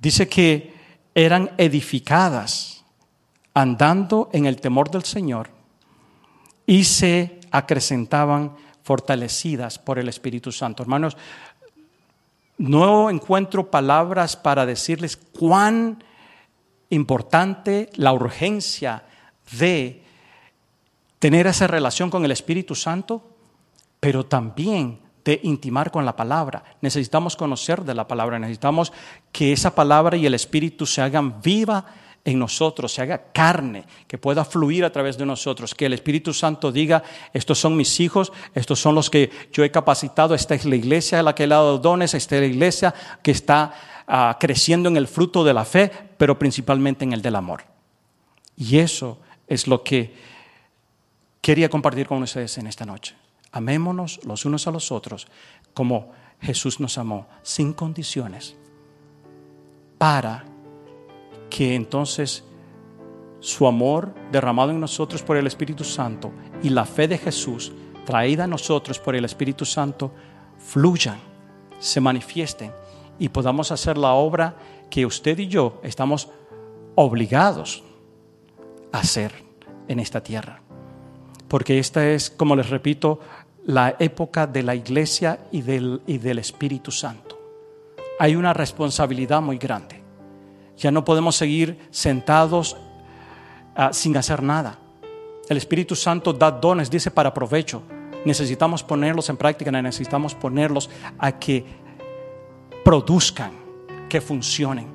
dice 0.00 0.26
que 0.26 0.72
eran 1.14 1.50
edificadas 1.58 2.86
andando 3.52 4.30
en 4.32 4.46
el 4.46 4.58
temor 4.58 4.90
del 4.90 5.04
Señor 5.04 5.50
y 6.64 6.84
se 6.84 7.38
acrecentaban 7.50 8.56
fortalecidas 8.82 9.78
por 9.78 9.98
el 9.98 10.08
Espíritu 10.08 10.52
Santo. 10.52 10.82
Hermanos, 10.82 11.18
no 12.56 13.10
encuentro 13.10 13.70
palabras 13.70 14.38
para 14.38 14.64
decirles 14.64 15.18
cuán 15.18 16.02
importante 16.88 17.90
la 17.96 18.14
urgencia 18.14 19.04
de 19.58 20.02
tener 21.18 21.46
esa 21.46 21.66
relación 21.66 22.08
con 22.08 22.24
el 22.24 22.30
Espíritu 22.30 22.74
Santo, 22.74 23.22
pero 24.00 24.24
también 24.24 25.04
de 25.26 25.40
intimar 25.42 25.90
con 25.90 26.04
la 26.04 26.14
palabra. 26.14 26.62
Necesitamos 26.80 27.34
conocer 27.34 27.82
de 27.82 27.94
la 27.94 28.06
palabra, 28.06 28.38
necesitamos 28.38 28.92
que 29.32 29.52
esa 29.52 29.74
palabra 29.74 30.16
y 30.16 30.24
el 30.24 30.34
Espíritu 30.34 30.86
se 30.86 31.02
hagan 31.02 31.42
viva 31.42 31.84
en 32.24 32.38
nosotros, 32.38 32.94
se 32.94 33.02
haga 33.02 33.32
carne, 33.32 33.84
que 34.06 34.18
pueda 34.18 34.44
fluir 34.44 34.84
a 34.84 34.92
través 34.92 35.18
de 35.18 35.26
nosotros, 35.26 35.74
que 35.74 35.86
el 35.86 35.94
Espíritu 35.94 36.32
Santo 36.32 36.70
diga, 36.70 37.02
estos 37.32 37.58
son 37.58 37.76
mis 37.76 37.98
hijos, 37.98 38.32
estos 38.54 38.80
son 38.80 38.94
los 38.94 39.10
que 39.10 39.30
yo 39.52 39.64
he 39.64 39.70
capacitado, 39.72 40.32
esta 40.32 40.54
es 40.54 40.64
la 40.64 40.76
iglesia 40.76 41.18
a 41.18 41.22
la 41.24 41.34
que 41.34 41.44
he 41.44 41.48
dado 41.48 41.78
dones, 41.78 42.14
esta 42.14 42.36
es 42.36 42.42
la 42.42 42.46
iglesia 42.46 42.94
que 43.22 43.32
está 43.32 43.74
ah, 44.06 44.36
creciendo 44.38 44.88
en 44.88 44.96
el 44.96 45.08
fruto 45.08 45.42
de 45.42 45.54
la 45.54 45.64
fe, 45.64 45.90
pero 46.16 46.38
principalmente 46.38 47.04
en 47.04 47.12
el 47.12 47.22
del 47.22 47.34
amor. 47.34 47.64
Y 48.56 48.78
eso 48.78 49.18
es 49.48 49.66
lo 49.66 49.82
que 49.82 50.14
quería 51.40 51.68
compartir 51.68 52.06
con 52.06 52.22
ustedes 52.22 52.58
en 52.58 52.68
esta 52.68 52.84
noche. 52.84 53.25
Amémonos 53.52 54.20
los 54.24 54.44
unos 54.44 54.66
a 54.66 54.70
los 54.70 54.92
otros 54.92 55.26
como 55.74 56.10
Jesús 56.40 56.80
nos 56.80 56.98
amó, 56.98 57.26
sin 57.42 57.72
condiciones, 57.72 58.56
para 59.98 60.44
que 61.48 61.74
entonces 61.74 62.44
su 63.40 63.66
amor 63.66 64.14
derramado 64.32 64.70
en 64.70 64.80
nosotros 64.80 65.22
por 65.22 65.36
el 65.36 65.46
Espíritu 65.46 65.84
Santo 65.84 66.32
y 66.62 66.70
la 66.70 66.84
fe 66.84 67.08
de 67.08 67.18
Jesús 67.18 67.72
traída 68.04 68.44
a 68.44 68.48
nosotros 68.48 68.98
por 68.98 69.14
el 69.14 69.24
Espíritu 69.24 69.64
Santo 69.64 70.12
fluyan, 70.58 71.18
se 71.78 72.00
manifiesten 72.00 72.72
y 73.18 73.28
podamos 73.28 73.72
hacer 73.72 73.98
la 73.98 74.12
obra 74.12 74.56
que 74.90 75.06
usted 75.06 75.38
y 75.38 75.48
yo 75.48 75.80
estamos 75.82 76.28
obligados 76.94 77.82
a 78.92 78.98
hacer 78.98 79.32
en 79.88 80.00
esta 80.00 80.22
tierra. 80.22 80.65
Porque 81.48 81.78
esta 81.78 82.08
es, 82.08 82.30
como 82.30 82.56
les 82.56 82.70
repito, 82.70 83.20
la 83.66 83.96
época 83.98 84.46
de 84.46 84.62
la 84.62 84.74
iglesia 84.74 85.40
y 85.50 85.62
del, 85.62 86.00
y 86.06 86.18
del 86.18 86.38
Espíritu 86.38 86.90
Santo. 86.90 87.38
Hay 88.18 88.36
una 88.36 88.52
responsabilidad 88.52 89.42
muy 89.42 89.58
grande. 89.58 90.02
Ya 90.78 90.90
no 90.90 91.04
podemos 91.04 91.36
seguir 91.36 91.78
sentados 91.90 92.76
ah, 93.74 93.92
sin 93.92 94.16
hacer 94.16 94.42
nada. 94.42 94.78
El 95.48 95.56
Espíritu 95.56 95.94
Santo 95.94 96.32
da 96.32 96.50
dones, 96.50 96.90
dice, 96.90 97.10
para 97.10 97.32
provecho. 97.32 97.82
Necesitamos 98.24 98.82
ponerlos 98.82 99.28
en 99.28 99.36
práctica, 99.36 99.70
necesitamos 99.70 100.34
ponerlos 100.34 100.90
a 101.18 101.32
que 101.38 101.64
produzcan, 102.84 103.52
que 104.08 104.20
funcionen. 104.20 104.88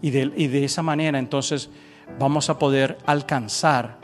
Y 0.00 0.10
de, 0.10 0.32
y 0.36 0.46
de 0.46 0.64
esa 0.64 0.82
manera 0.82 1.18
entonces 1.18 1.70
vamos 2.18 2.48
a 2.48 2.58
poder 2.58 2.98
alcanzar 3.06 3.98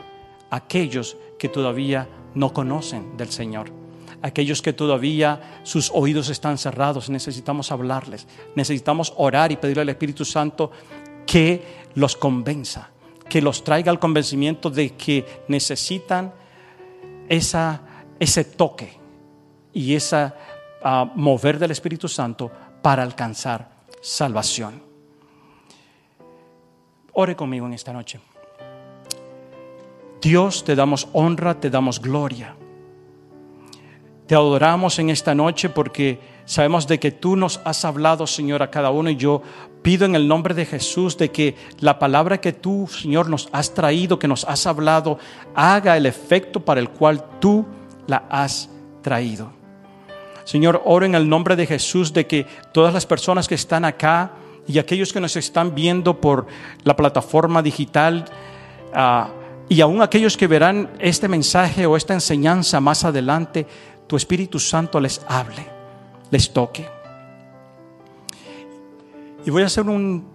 a 0.49 0.57
aquellos 0.57 1.17
que 1.37 1.49
todavía 1.49 2.07
no 2.33 2.53
conocen 2.53 3.17
del 3.17 3.29
Señor 3.29 3.85
aquellos 4.25 4.63
que 4.63 4.73
todavía 4.73 5.59
sus 5.61 5.91
oídos 5.93 6.29
están 6.29 6.57
cerrados, 6.57 7.11
necesitamos 7.11 7.71
hablarles, 7.71 8.27
necesitamos 8.55 9.13
orar 9.17 9.51
y 9.51 9.57
pedirle 9.57 9.83
al 9.83 9.89
Espíritu 9.89 10.25
Santo 10.25 10.71
que 11.27 11.85
los 11.93 12.15
convenza, 12.15 12.89
que 13.29 13.39
los 13.39 13.63
traiga 13.63 13.91
al 13.91 13.99
convencimiento 13.99 14.71
de 14.71 14.95
que 14.95 15.43
necesitan 15.47 16.33
esa, 17.29 17.81
ese 18.19 18.45
toque 18.45 18.97
y 19.71 19.93
ese 19.93 20.31
ah, 20.83 21.11
mover 21.15 21.59
del 21.59 21.69
Espíritu 21.69 22.07
Santo 22.07 22.51
para 22.81 23.03
alcanzar 23.03 23.83
salvación. 24.01 24.81
Ore 27.13 27.35
conmigo 27.35 27.67
en 27.67 27.73
esta 27.73 27.93
noche. 27.93 28.19
Dios, 30.21 30.63
te 30.63 30.75
damos 30.75 31.07
honra, 31.13 31.59
te 31.59 31.69
damos 31.69 32.01
gloria. 32.01 32.55
Te 34.27 34.33
adoramos 34.33 34.97
en 34.97 35.11
esta 35.11 35.35
noche 35.35 35.69
porque 35.69 36.19
sabemos 36.45 36.87
de 36.87 36.99
que 36.99 37.11
tú 37.11 37.35
nos 37.35 37.61
has 37.63 37.85
hablado, 37.85 38.25
Señor, 38.25 38.63
a 38.63 38.71
cada 38.71 38.89
uno 38.89 39.09
y 39.11 39.17
yo 39.17 39.43
pido 39.83 40.05
en 40.05 40.15
el 40.15 40.27
nombre 40.27 40.55
de 40.55 40.65
Jesús 40.65 41.15
de 41.15 41.29
que 41.29 41.55
la 41.79 41.99
palabra 41.99 42.41
que 42.41 42.51
tú, 42.51 42.87
Señor, 42.87 43.29
nos 43.29 43.49
has 43.51 43.75
traído, 43.75 44.17
que 44.17 44.27
nos 44.27 44.43
has 44.45 44.65
hablado, 44.65 45.19
haga 45.53 45.95
el 45.95 46.07
efecto 46.07 46.59
para 46.59 46.79
el 46.79 46.89
cual 46.89 47.23
tú 47.39 47.67
la 48.07 48.25
has 48.29 48.67
traído. 49.03 49.51
Señor, 50.43 50.81
oro 50.85 51.05
en 51.05 51.13
el 51.13 51.29
nombre 51.29 51.55
de 51.55 51.67
Jesús 51.67 52.13
de 52.13 52.25
que 52.25 52.47
todas 52.71 52.95
las 52.95 53.05
personas 53.05 53.47
que 53.47 53.55
están 53.55 53.85
acá 53.85 54.31
y 54.67 54.79
aquellos 54.79 55.13
que 55.13 55.21
nos 55.21 55.35
están 55.35 55.75
viendo 55.75 56.19
por 56.19 56.47
la 56.83 56.95
plataforma 56.95 57.61
digital, 57.61 58.25
ah, 58.93 59.29
y 59.67 59.81
aún 59.81 60.01
aquellos 60.01 60.37
que 60.37 60.47
verán 60.47 60.91
este 60.99 61.27
mensaje 61.27 61.85
o 61.85 61.97
esta 61.97 62.13
enseñanza 62.13 62.79
más 62.79 63.03
adelante, 63.03 63.65
tu 64.07 64.15
Espíritu 64.15 64.59
Santo 64.59 64.99
les 64.99 65.21
hable, 65.27 65.65
les 66.29 66.51
toque. 66.53 66.87
Y 69.45 69.49
voy 69.49 69.63
a 69.63 69.67
hacer 69.67 69.87
un, 69.87 70.25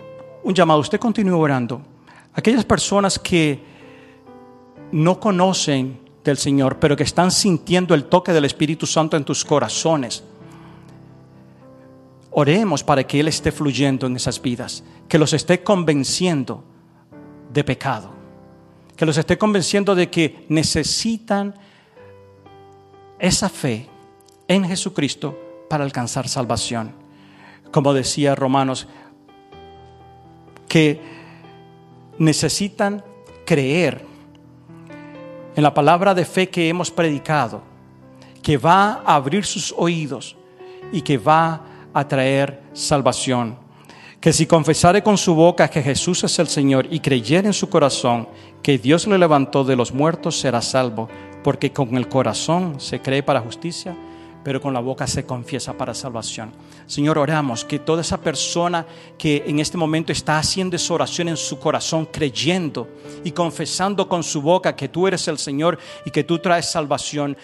llamado. 0.45 0.81
Usted 0.81 0.99
continúe 0.99 1.39
orando. 1.39 1.83
Aquellas 2.35 2.65
personas 2.65 3.19
que 3.19 3.61
no 4.93 5.19
conocen 5.19 6.01
del 6.25 6.37
Señor, 6.37 6.79
pero 6.79 6.97
que 6.97 7.03
están 7.03 7.31
sintiendo 7.31 7.95
el 7.95 8.05
toque 8.05 8.33
del 8.33 8.45
Espíritu 8.45 8.87
Santo 8.87 9.17
en 9.17 9.25
tus 9.25 9.45
corazones. 9.45 10.23
Oremos 12.33 12.85
para 12.85 13.05
que 13.05 13.19
Él 13.19 13.29
esté 13.29 13.51
fluyendo 13.51 14.07
en 14.07 14.17
esas 14.17 14.41
vidas, 14.41 14.85
que 15.09 15.19
los 15.19 15.33
esté 15.33 15.63
convenciendo 15.63 16.63
de 17.53 17.65
pecado, 17.65 18.20
que 19.01 19.07
los 19.07 19.17
esté 19.17 19.39
convenciendo 19.39 19.95
de 19.95 20.11
que 20.11 20.45
necesitan 20.51 21.55
esa 23.19 23.49
fe 23.49 23.89
en 24.47 24.69
Jesucristo 24.69 25.39
para 25.71 25.85
alcanzar 25.85 26.29
salvación. 26.29 26.93
Como 27.73 27.95
decía 27.95 28.35
Romanos, 28.35 28.87
que 30.69 31.01
necesitan 32.19 33.03
creer 33.47 34.05
en 35.57 35.63
la 35.63 35.73
palabra 35.73 36.13
de 36.13 36.27
fe 36.27 36.51
que 36.51 36.69
hemos 36.69 36.91
predicado, 36.91 37.63
que 38.43 38.59
va 38.59 39.01
a 39.07 39.15
abrir 39.15 39.47
sus 39.47 39.75
oídos 39.79 40.37
y 40.93 41.01
que 41.01 41.17
va 41.17 41.63
a 41.95 42.07
traer 42.07 42.65
salvación. 42.75 43.57
Que 44.21 44.35
si 44.35 44.45
confesare 44.45 45.03
con 45.03 45.17
su 45.17 45.35
boca 45.35 45.69
que 45.69 45.81
Jesús 45.81 46.23
es 46.25 46.39
el 46.39 46.49
Señor 46.49 46.87
y 46.91 47.01
creyere 47.01 47.47
en 47.47 47.55
su 47.55 47.71
corazón 47.71 48.29
que 48.63 48.79
Dios 48.79 49.07
le 49.07 49.19
levantó 49.19 49.65
de 49.65 49.77
los 49.77 49.93
muertos, 49.93 50.39
será 50.39 50.61
salvo 50.63 51.09
porque 51.43 51.73
con 51.73 51.97
el 51.97 52.09
corazón 52.09 52.81
se 52.81 53.01
cree 53.01 53.23
para 53.23 53.41
justicia, 53.41 53.97
pero 54.43 54.61
con 54.61 54.73
la 54.73 54.81
boca 54.81 55.07
se 55.07 55.25
confiesa 55.25 55.75
para 55.75 55.95
salvación. 55.95 56.53
Señor, 56.87 57.19
oramos 57.19 57.65
que 57.65 57.79
toda 57.79 58.01
esa 58.01 58.21
persona 58.21 58.87
que 59.19 59.45
en 59.47 59.59
este 59.59 59.77
momento 59.77 60.13
está 60.13 60.39
haciendo 60.39 60.77
esa 60.77 60.95
oración 60.95 61.29
en 61.29 61.37
su 61.37 61.59
corazón, 61.59 62.07
creyendo 62.07 62.89
y 63.23 63.33
confesando 63.33 64.09
con 64.09 64.23
su 64.23 64.41
boca 64.41 64.77
que 64.77 64.89
tú 64.89 65.07
eres 65.07 65.29
el 65.29 65.39
Señor 65.39 65.79
y 66.05 66.11
que 66.11 66.25
tú 66.25 66.39
traes 66.39 66.71
salvación, 66.71 67.37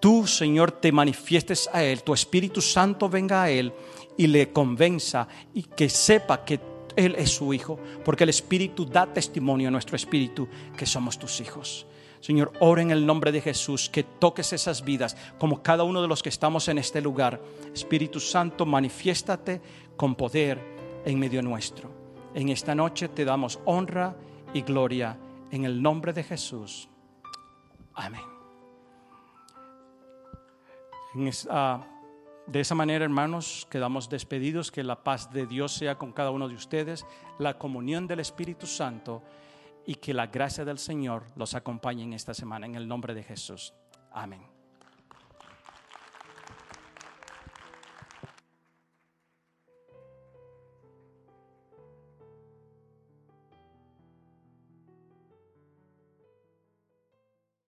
tú, 0.00 0.26
Señor, 0.26 0.72
te 0.72 0.92
manifiestes 0.92 1.68
a 1.72 1.82
Él, 1.82 2.02
tu 2.02 2.14
Espíritu 2.14 2.60
Santo 2.60 3.08
venga 3.08 3.42
a 3.42 3.50
Él 3.50 3.72
y 4.16 4.28
le 4.28 4.52
convenza 4.52 5.26
y 5.52 5.62
que 5.62 5.88
sepa 5.88 6.44
que 6.44 6.60
Él 6.96 7.14
es 7.16 7.30
su 7.30 7.52
Hijo, 7.52 7.78
porque 8.04 8.24
el 8.24 8.30
Espíritu 8.30 8.86
da 8.86 9.06
testimonio 9.06 9.68
a 9.68 9.70
nuestro 9.70 9.96
Espíritu 9.96 10.48
que 10.76 10.86
somos 10.86 11.18
tus 11.18 11.40
hijos. 11.40 11.86
Señor, 12.20 12.52
ora 12.60 12.82
en 12.82 12.90
el 12.90 13.06
nombre 13.06 13.30
de 13.30 13.40
Jesús, 13.40 13.88
que 13.88 14.02
toques 14.02 14.52
esas 14.52 14.84
vidas, 14.84 15.16
como 15.38 15.62
cada 15.62 15.84
uno 15.84 16.02
de 16.02 16.08
los 16.08 16.22
que 16.22 16.28
estamos 16.28 16.66
en 16.68 16.78
este 16.78 17.00
lugar. 17.00 17.40
Espíritu 17.72 18.18
Santo, 18.18 18.66
manifiéstate 18.66 19.60
con 19.96 20.14
poder 20.14 20.60
en 21.04 21.18
medio 21.18 21.42
nuestro. 21.42 21.90
En 22.34 22.48
esta 22.48 22.74
noche 22.74 23.08
te 23.08 23.24
damos 23.24 23.60
honra 23.64 24.16
y 24.52 24.62
gloria 24.62 25.16
en 25.50 25.64
el 25.64 25.80
nombre 25.80 26.12
de 26.12 26.24
Jesús. 26.24 26.88
Amén. 27.94 28.20
Ah, 31.48 31.86
de 32.46 32.60
esa 32.60 32.74
manera, 32.74 33.04
hermanos, 33.04 33.66
quedamos 33.70 34.08
despedidos. 34.08 34.70
Que 34.70 34.84
la 34.84 35.02
paz 35.02 35.32
de 35.32 35.46
Dios 35.46 35.72
sea 35.72 35.96
con 35.96 36.12
cada 36.12 36.30
uno 36.30 36.48
de 36.48 36.54
ustedes, 36.54 37.04
la 37.38 37.58
comunión 37.58 38.06
del 38.06 38.20
Espíritu 38.20 38.66
Santo 38.66 39.22
y 39.84 39.96
que 39.96 40.14
la 40.14 40.28
gracia 40.28 40.64
del 40.64 40.78
Señor 40.78 41.24
los 41.36 41.54
acompañe 41.54 42.04
en 42.04 42.12
esta 42.12 42.34
semana. 42.34 42.66
En 42.66 42.74
el 42.74 42.86
nombre 42.86 43.14
de 43.14 43.22
Jesús. 43.22 43.74
Amén. 44.12 44.55